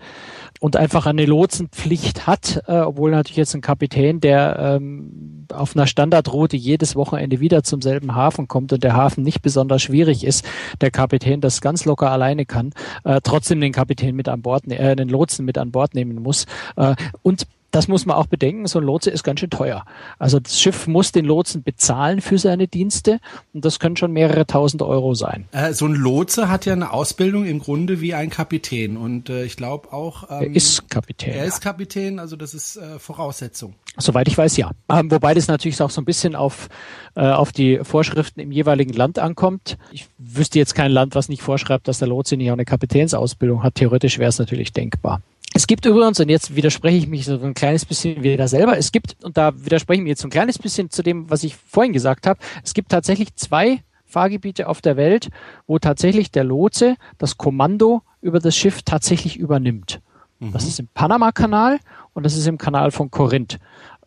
und 0.60 0.76
einfach 0.76 1.06
eine 1.06 1.26
Lotsenpflicht 1.26 2.28
hat, 2.28 2.64
äh, 2.68 2.80
obwohl 2.80 3.12
natürlich 3.12 3.38
jetzt 3.38 3.56
ein 3.56 3.62
Kapitän, 3.62 4.22
der 4.22 4.58
ähm, 4.60 5.46
auf 5.54 5.76
einer 5.76 5.88
Standardroute 5.88 6.58
jedes 6.58 6.96
Wochenende 6.96 7.40
wieder 7.40 7.64
zum 7.64 7.82
selben 7.82 8.16
Hafen 8.16 8.48
kommt 8.48 8.74
und 8.74 8.84
der 8.84 8.96
Hafen 8.96 9.24
nicht 9.24 9.42
besonders 9.42 9.82
schwierig 9.82 10.24
ist, 10.24 10.46
der 10.82 10.92
Kapitän 10.92 11.42
das 11.42 11.62
ganz 11.62 11.86
locker 11.86 12.12
alleine 12.12 12.46
kann, 12.46 12.72
äh, 13.04 13.20
trotzdem 13.24 13.62
den 13.62 13.74
Kapitän 13.74 14.16
mit 14.16 14.30
an 14.30 14.42
Bord, 14.42 14.68
ne, 14.68 14.78
äh, 14.78 14.96
den 14.96 15.10
Lotsen 15.10 15.46
mit 15.46 15.58
an 15.58 15.72
Bord 15.72 15.94
nehmen 15.94 16.22
muss. 16.22 16.46
Äh, 16.78 16.96
und 17.22 17.48
das 17.76 17.90
muss 17.90 18.06
man 18.06 18.16
auch 18.16 18.28
bedenken, 18.28 18.68
so 18.68 18.80
ein 18.80 18.86
Lotse 18.86 19.10
ist 19.10 19.24
ganz 19.24 19.42
schön 19.42 19.50
teuer. 19.50 19.84
Also 20.18 20.40
das 20.40 20.62
Schiff 20.62 20.88
muss 20.88 21.12
den 21.12 21.26
Lotsen 21.26 21.62
bezahlen 21.62 22.22
für 22.22 22.38
seine 22.38 22.70
Dienste 22.70 23.20
und 23.54 23.66
das 23.66 23.80
können 23.80 23.98
schon 23.98 24.14
mehrere 24.14 24.46
tausend 24.46 24.82
Euro 24.82 25.14
sein. 25.14 25.46
Äh, 25.52 25.74
so 25.74 25.86
ein 25.86 25.94
Lotse 25.94 26.48
hat 26.50 26.66
ja 26.66 26.72
eine 26.72 26.94
Ausbildung 26.94 27.46
im 27.46 27.60
Grunde 27.60 28.00
wie 28.00 28.14
ein 28.14 28.30
Kapitän 28.30 28.96
und 28.96 29.30
äh, 29.30 29.44
ich 29.44 29.58
glaube 29.58 29.92
auch... 29.92 30.24
Ähm, 30.30 30.54
er 30.54 30.56
ist 30.56 30.90
Kapitän. 30.90 31.34
Er 31.34 31.46
ist 31.46 31.60
Kapitän, 31.60 32.20
also 32.20 32.38
das 32.38 32.54
ist 32.54 32.78
äh, 32.78 32.98
Voraussetzung. 32.98 33.76
Soweit 33.98 34.30
ich 34.30 34.38
weiß, 34.38 34.56
ja. 34.56 34.72
Ähm, 34.90 35.12
wobei 35.12 35.34
das 35.34 35.48
natürlich 35.48 35.82
auch 35.82 35.90
so 35.90 36.00
ein 36.00 36.06
bisschen 36.06 36.36
auf, 36.36 36.70
äh, 37.16 37.22
auf 37.22 37.52
die 37.52 37.80
Vorschriften 37.84 38.40
im 38.40 38.52
jeweiligen 38.54 38.94
Land 38.94 39.20
ankommt. 39.20 39.78
Ich 39.92 40.08
wüsste 40.18 40.60
jetzt 40.60 40.76
kein 40.76 40.92
Land, 40.92 41.16
was 41.16 41.28
nicht 41.28 41.42
vorschreibt, 41.42 41.88
dass 41.90 42.00
der 42.00 42.08
Lotse 42.08 42.38
nicht 42.38 42.50
auch 42.50 42.54
eine 42.54 42.66
Kapitänsausbildung 42.66 43.64
hat. 43.64 43.76
Theoretisch 43.76 44.18
wäre 44.18 44.30
es 44.30 44.40
natürlich 44.40 44.72
denkbar. 44.72 45.22
Es 45.58 45.68
gibt 45.68 45.86
übrigens, 45.86 46.20
und 46.20 46.28
jetzt 46.28 46.54
widerspreche 46.54 46.98
ich 46.98 47.08
mich 47.08 47.24
so 47.24 47.40
ein 47.40 47.54
kleines 47.54 47.86
bisschen 47.86 48.24
wieder 48.24 48.50
selber, 48.50 48.78
es 48.78 48.92
gibt, 48.92 49.16
und 49.24 49.38
da 49.38 49.54
widerspreche 49.56 50.02
ich 50.02 50.04
mir 50.04 50.10
jetzt 50.10 50.22
so 50.22 50.28
ein 50.28 50.32
kleines 50.32 50.60
bisschen 50.60 50.90
zu 50.90 51.02
dem, 51.02 51.30
was 51.30 51.46
ich 51.46 51.56
vorhin 51.56 51.94
gesagt 51.94 52.28
habe, 52.28 52.38
es 52.62 52.74
gibt 52.74 52.90
tatsächlich 52.90 53.34
zwei 53.36 53.82
Fahrgebiete 54.04 54.68
auf 54.68 54.82
der 54.82 54.98
Welt, 54.98 55.30
wo 55.66 55.80
tatsächlich 55.80 56.30
der 56.30 56.44
Lotse 56.44 56.96
das 57.20 57.38
Kommando 57.38 58.02
über 58.20 58.40
das 58.40 58.54
Schiff 58.58 58.82
tatsächlich 58.84 59.38
übernimmt. 59.38 60.02
Mhm. 60.40 60.52
Das 60.52 60.66
ist 60.66 60.78
im 60.82 60.90
Panama-Kanal 60.94 61.80
und 62.12 62.24
das 62.24 62.36
ist 62.36 62.48
im 62.48 62.58
Kanal 62.58 62.92
von 62.92 63.10
Korinth. 63.10 63.58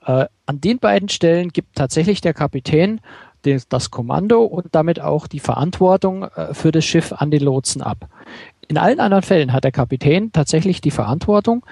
Äh, 0.05 0.27
an 0.45 0.61
den 0.61 0.79
beiden 0.79 1.09
Stellen 1.09 1.49
gibt 1.49 1.77
tatsächlich 1.77 2.21
der 2.21 2.35
Kapitän 2.35 3.01
das 3.71 3.91
Kommando 3.91 4.43
und 4.43 4.67
damit 4.73 5.01
auch 5.01 5.27
die 5.27 5.41
Verantwortung 5.41 6.25
äh, 6.25 6.53
für 6.53 6.73
das 6.73 6.85
Schiff 6.85 7.15
an 7.15 7.31
den 7.31 7.43
Lotsen 7.43 7.81
ab. 7.81 8.07
In 8.69 8.77
allen 8.77 9.01
anderen 9.01 9.23
Fällen 9.23 9.55
hat 9.55 9.65
der 9.65 9.73
Kapitän 9.73 10.31
tatsächlich 10.31 10.83
die 10.83 10.91
Verantwortung, 10.91 11.65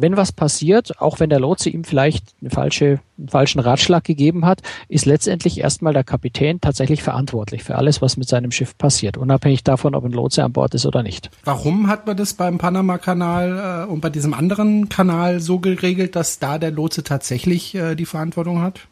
wenn 0.00 0.16
was 0.16 0.32
passiert, 0.32 1.00
auch 1.00 1.18
wenn 1.18 1.28
der 1.28 1.40
Lotse 1.40 1.70
ihm 1.70 1.82
vielleicht 1.82 2.34
eine 2.40 2.50
falsche, 2.50 3.00
einen 3.18 3.28
falschen 3.28 3.58
Ratschlag 3.58 4.04
gegeben 4.04 4.46
hat, 4.46 4.62
ist 4.88 5.06
letztendlich 5.06 5.58
erstmal 5.58 5.92
der 5.92 6.04
Kapitän 6.04 6.60
tatsächlich 6.60 7.02
verantwortlich 7.02 7.64
für 7.64 7.74
alles, 7.74 8.00
was 8.00 8.16
mit 8.16 8.28
seinem 8.28 8.52
Schiff 8.52 8.78
passiert, 8.78 9.16
unabhängig 9.16 9.64
davon, 9.64 9.96
ob 9.96 10.04
ein 10.04 10.12
Lotse 10.12 10.44
an 10.44 10.52
Bord 10.52 10.74
ist 10.74 10.86
oder 10.86 11.02
nicht. 11.02 11.30
Warum 11.44 11.88
hat 11.88 12.06
man 12.06 12.16
das 12.16 12.34
beim 12.34 12.58
Panama-Kanal 12.58 13.86
äh, 13.86 13.90
und 13.90 14.00
bei 14.00 14.08
diesem 14.08 14.34
anderen 14.34 14.88
Kanal 14.88 15.40
so 15.40 15.58
geregelt, 15.58 16.14
dass 16.14 16.38
da 16.38 16.58
der 16.58 16.70
Lotse 16.70 17.02
tatsächlich 17.02 17.74
äh, 17.74 17.96
die 17.96 18.06
Verantwortung 18.06 18.62
hat? 18.62 18.86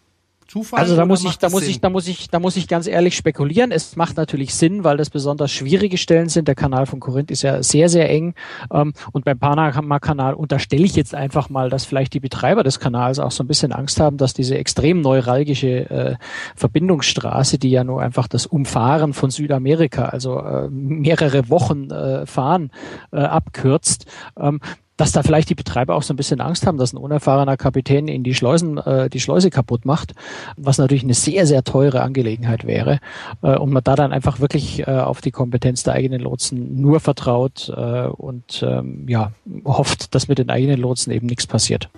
Zufall? 0.49 0.81
Also 0.81 0.97
da 0.97 1.05
muss 1.05 1.25
ich, 1.25 1.39
da 1.39 1.49
muss 1.49 1.63
Sinn? 1.63 1.71
ich, 1.71 1.81
da 1.81 1.91
muss 1.91 2.09
ich, 2.09 2.29
da 2.31 2.39
muss 2.39 2.57
ich 2.57 2.69
ganz 2.69 2.87
ehrlich 2.87 3.17
spekulieren. 3.17 3.73
Es 3.73 3.97
macht 3.97 4.17
natürlich 4.17 4.55
Sinn, 4.55 4.85
weil 4.85 4.97
das 4.97 5.11
besonders 5.11 5.51
schwierige 5.51 5.99
Stellen 5.99 6.29
sind. 6.29 6.49
Der 6.49 6.55
Kanal 6.55 6.87
von 6.87 7.01
Korinth 7.01 7.31
ist 7.31 7.43
ja 7.43 7.63
sehr, 7.63 7.89
sehr 7.89 8.09
eng. 8.11 8.35
Ähm, 8.73 8.93
und 9.13 9.25
beim 9.25 9.39
Panama-Kanal 9.39 10.35
unterstelle 10.35 10.85
ich 10.85 10.97
jetzt 10.97 11.15
einfach 11.15 11.49
mal, 11.49 11.71
dass 11.71 11.85
vielleicht 11.85 12.15
die 12.15 12.21
Betreiber 12.21 12.63
des 12.63 12.81
Kanals 12.81 13.19
auch 13.19 13.31
so 13.31 13.43
ein 13.43 13.47
bisschen 13.47 13.73
Angst 13.73 14.01
haben, 14.01 14.17
dass 14.17 14.35
diese 14.35 14.57
extrem 14.57 15.01
neuralgische 15.01 15.91
äh, 15.91 16.17
Verbindungsstraße, 16.55 17.59
die 17.59 17.71
ja 17.71 17.85
nur 17.85 18.01
einfach 18.01 18.29
das 18.29 18.47
Umfahren 18.47 19.13
von 19.13 19.31
Südamerika, 19.31 20.07
also 20.07 20.39
äh, 20.39 20.69
mehrere 20.71 21.49
Wochen 21.51 21.91
äh, 21.91 22.27
fahren, 22.27 22.71
äh, 23.13 23.19
abkürzt. 23.19 24.07
Ähm, 24.39 24.61
dass 24.97 25.13
da 25.13 25.23
vielleicht 25.23 25.51
die 25.51 25.55
Betreiber 25.55 25.95
auch 25.95 26.03
so 26.03 26.15
ein 26.15 26.17
bisschen 26.17 26.41
Angst 26.41 26.67
haben, 26.67 26.79
dass 26.79 26.93
ein 26.93 26.99
unerfahrener 26.99 27.57
Kapitän 27.57 28.09
in 28.09 28.23
die 28.23 28.35
Schleusen, 28.35 28.79
äh, 28.79 29.11
die 29.11 29.21
Schleuse 29.21 29.51
kaputt 29.51 29.85
macht, 29.85 30.15
was 30.57 30.79
natürlich 30.79 31.05
eine 31.05 31.15
sehr, 31.15 31.47
sehr 31.47 31.65
teure 31.65 32.03
Angelegenheit 32.03 32.67
wäre. 32.67 33.01
Äh, 33.43 33.57
und 33.57 33.73
man 33.73 33.85
da 33.85 33.97
dann 33.97 34.13
einfach 34.13 34.41
wirklich 34.41 34.87
äh, 34.87 34.91
auf 34.91 35.21
die 35.21 35.31
Kompetenz 35.31 35.83
der 35.83 35.95
eigenen 35.95 36.21
Lotsen 36.21 36.81
nur 36.81 37.01
vertraut 37.01 37.73
äh, 37.75 38.07
und 38.07 38.65
ähm, 38.67 39.07
ja, 39.09 39.33
hofft, 39.65 40.15
dass 40.15 40.29
mit 40.29 40.39
den 40.39 40.51
eigenen 40.51 40.81
Lotsen 40.81 41.13
eben 41.13 41.27
nichts 41.27 41.47
passiert. 41.47 41.91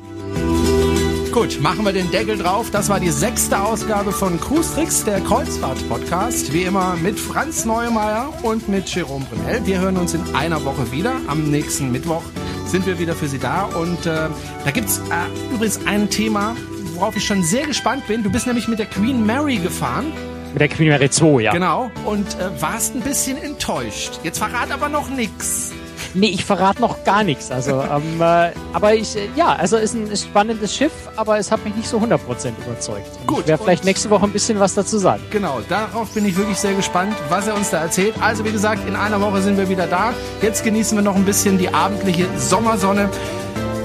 Gut, 1.32 1.60
machen 1.60 1.84
wir 1.84 1.92
den 1.92 2.10
Deckel 2.10 2.38
drauf. 2.38 2.70
Das 2.72 2.88
war 2.88 2.98
die 2.98 3.10
sechste 3.10 3.62
Ausgabe 3.62 4.10
von 4.12 4.40
Cruise 4.40 4.74
Tricks, 4.74 5.04
der 5.04 5.20
Kreuzfahrt-Podcast. 5.20 6.52
Wie 6.52 6.62
immer 6.62 6.96
mit 6.96 7.20
Franz 7.20 7.64
Neumeier 7.64 8.32
und 8.42 8.68
mit 8.68 8.92
Jerome 8.92 9.24
Brunel. 9.26 9.64
Wir 9.64 9.78
hören 9.80 9.98
uns 9.98 10.14
in 10.14 10.22
einer 10.34 10.64
Woche 10.64 10.90
wieder. 10.90 11.12
Am 11.28 11.50
nächsten 11.50 11.92
Mittwoch 11.92 12.22
sind 12.68 12.86
wir 12.86 12.98
wieder 12.98 13.14
für 13.14 13.28
Sie 13.28 13.38
da. 13.38 13.64
Und 13.64 14.06
äh, 14.06 14.28
da 14.64 14.70
gibt's 14.72 14.98
äh, 15.10 15.54
übrigens 15.54 15.80
ein 15.86 16.10
Thema, 16.10 16.56
worauf 16.94 17.16
ich 17.16 17.24
schon 17.24 17.42
sehr 17.42 17.66
gespannt 17.66 18.06
bin. 18.06 18.22
Du 18.22 18.30
bist 18.30 18.46
nämlich 18.46 18.68
mit 18.68 18.78
der 18.78 18.86
Queen 18.86 19.24
Mary 19.24 19.56
gefahren. 19.56 20.12
Mit 20.52 20.60
der 20.60 20.68
Queen 20.68 20.88
Mary 20.88 21.10
2, 21.10 21.42
ja. 21.42 21.52
Genau. 21.52 21.90
Und 22.04 22.26
äh, 22.38 22.60
warst 22.60 22.94
ein 22.94 23.00
bisschen 23.00 23.36
enttäuscht. 23.38 24.20
Jetzt 24.22 24.38
verrat 24.38 24.70
aber 24.70 24.88
noch 24.88 25.08
nix. 25.10 25.72
Nee, 26.18 26.30
ich 26.30 26.44
verrate 26.44 26.80
noch 26.80 27.04
gar 27.04 27.22
nichts. 27.22 27.52
Also, 27.52 27.80
ähm, 27.80 28.20
äh, 28.20 28.50
aber 28.72 28.94
ich, 28.94 29.14
äh, 29.14 29.28
ja, 29.36 29.54
also 29.54 29.76
ist 29.76 29.94
ein 29.94 30.16
spannendes 30.16 30.74
Schiff, 30.74 30.92
aber 31.14 31.38
es 31.38 31.52
hat 31.52 31.64
mich 31.64 31.76
nicht 31.76 31.88
so 31.88 31.98
100% 31.98 32.18
überzeugt. 32.66 33.06
Und 33.20 33.26
Gut, 33.28 33.40
Ich 33.42 33.46
werde 33.46 33.62
vielleicht 33.62 33.84
nächste 33.84 34.10
Woche 34.10 34.24
ein 34.24 34.32
bisschen 34.32 34.58
was 34.58 34.74
dazu 34.74 34.98
sagen. 34.98 35.22
Genau, 35.30 35.60
darauf 35.68 36.10
bin 36.10 36.26
ich 36.26 36.36
wirklich 36.36 36.58
sehr 36.58 36.74
gespannt, 36.74 37.14
was 37.28 37.46
er 37.46 37.54
uns 37.54 37.70
da 37.70 37.78
erzählt. 37.78 38.14
Also 38.20 38.44
wie 38.44 38.50
gesagt, 38.50 38.88
in 38.88 38.96
einer 38.96 39.20
Woche 39.20 39.40
sind 39.42 39.58
wir 39.58 39.68
wieder 39.68 39.86
da. 39.86 40.12
Jetzt 40.42 40.64
genießen 40.64 40.98
wir 40.98 41.02
noch 41.02 41.14
ein 41.14 41.24
bisschen 41.24 41.56
die 41.56 41.72
abendliche 41.72 42.26
Sommersonne. 42.36 43.08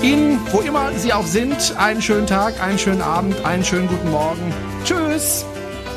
Ihnen, 0.02 0.39
wo 0.52 0.62
immer 0.62 0.91
Sie 0.98 1.13
auch 1.13 1.28
sind, 1.28 1.76
einen 1.78 2.02
schönen 2.02 2.26
Tag, 2.26 2.60
einen 2.63 2.80
schönen 2.80 3.04
Abend, 3.04 3.46
einen 3.46 3.63
schönen 3.63 3.88
guten 3.88 4.10
Morgen. 4.10 4.52
Tschüss! 4.84 5.46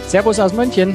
Servus 0.07 0.39
aus 0.39 0.53
München. 0.53 0.95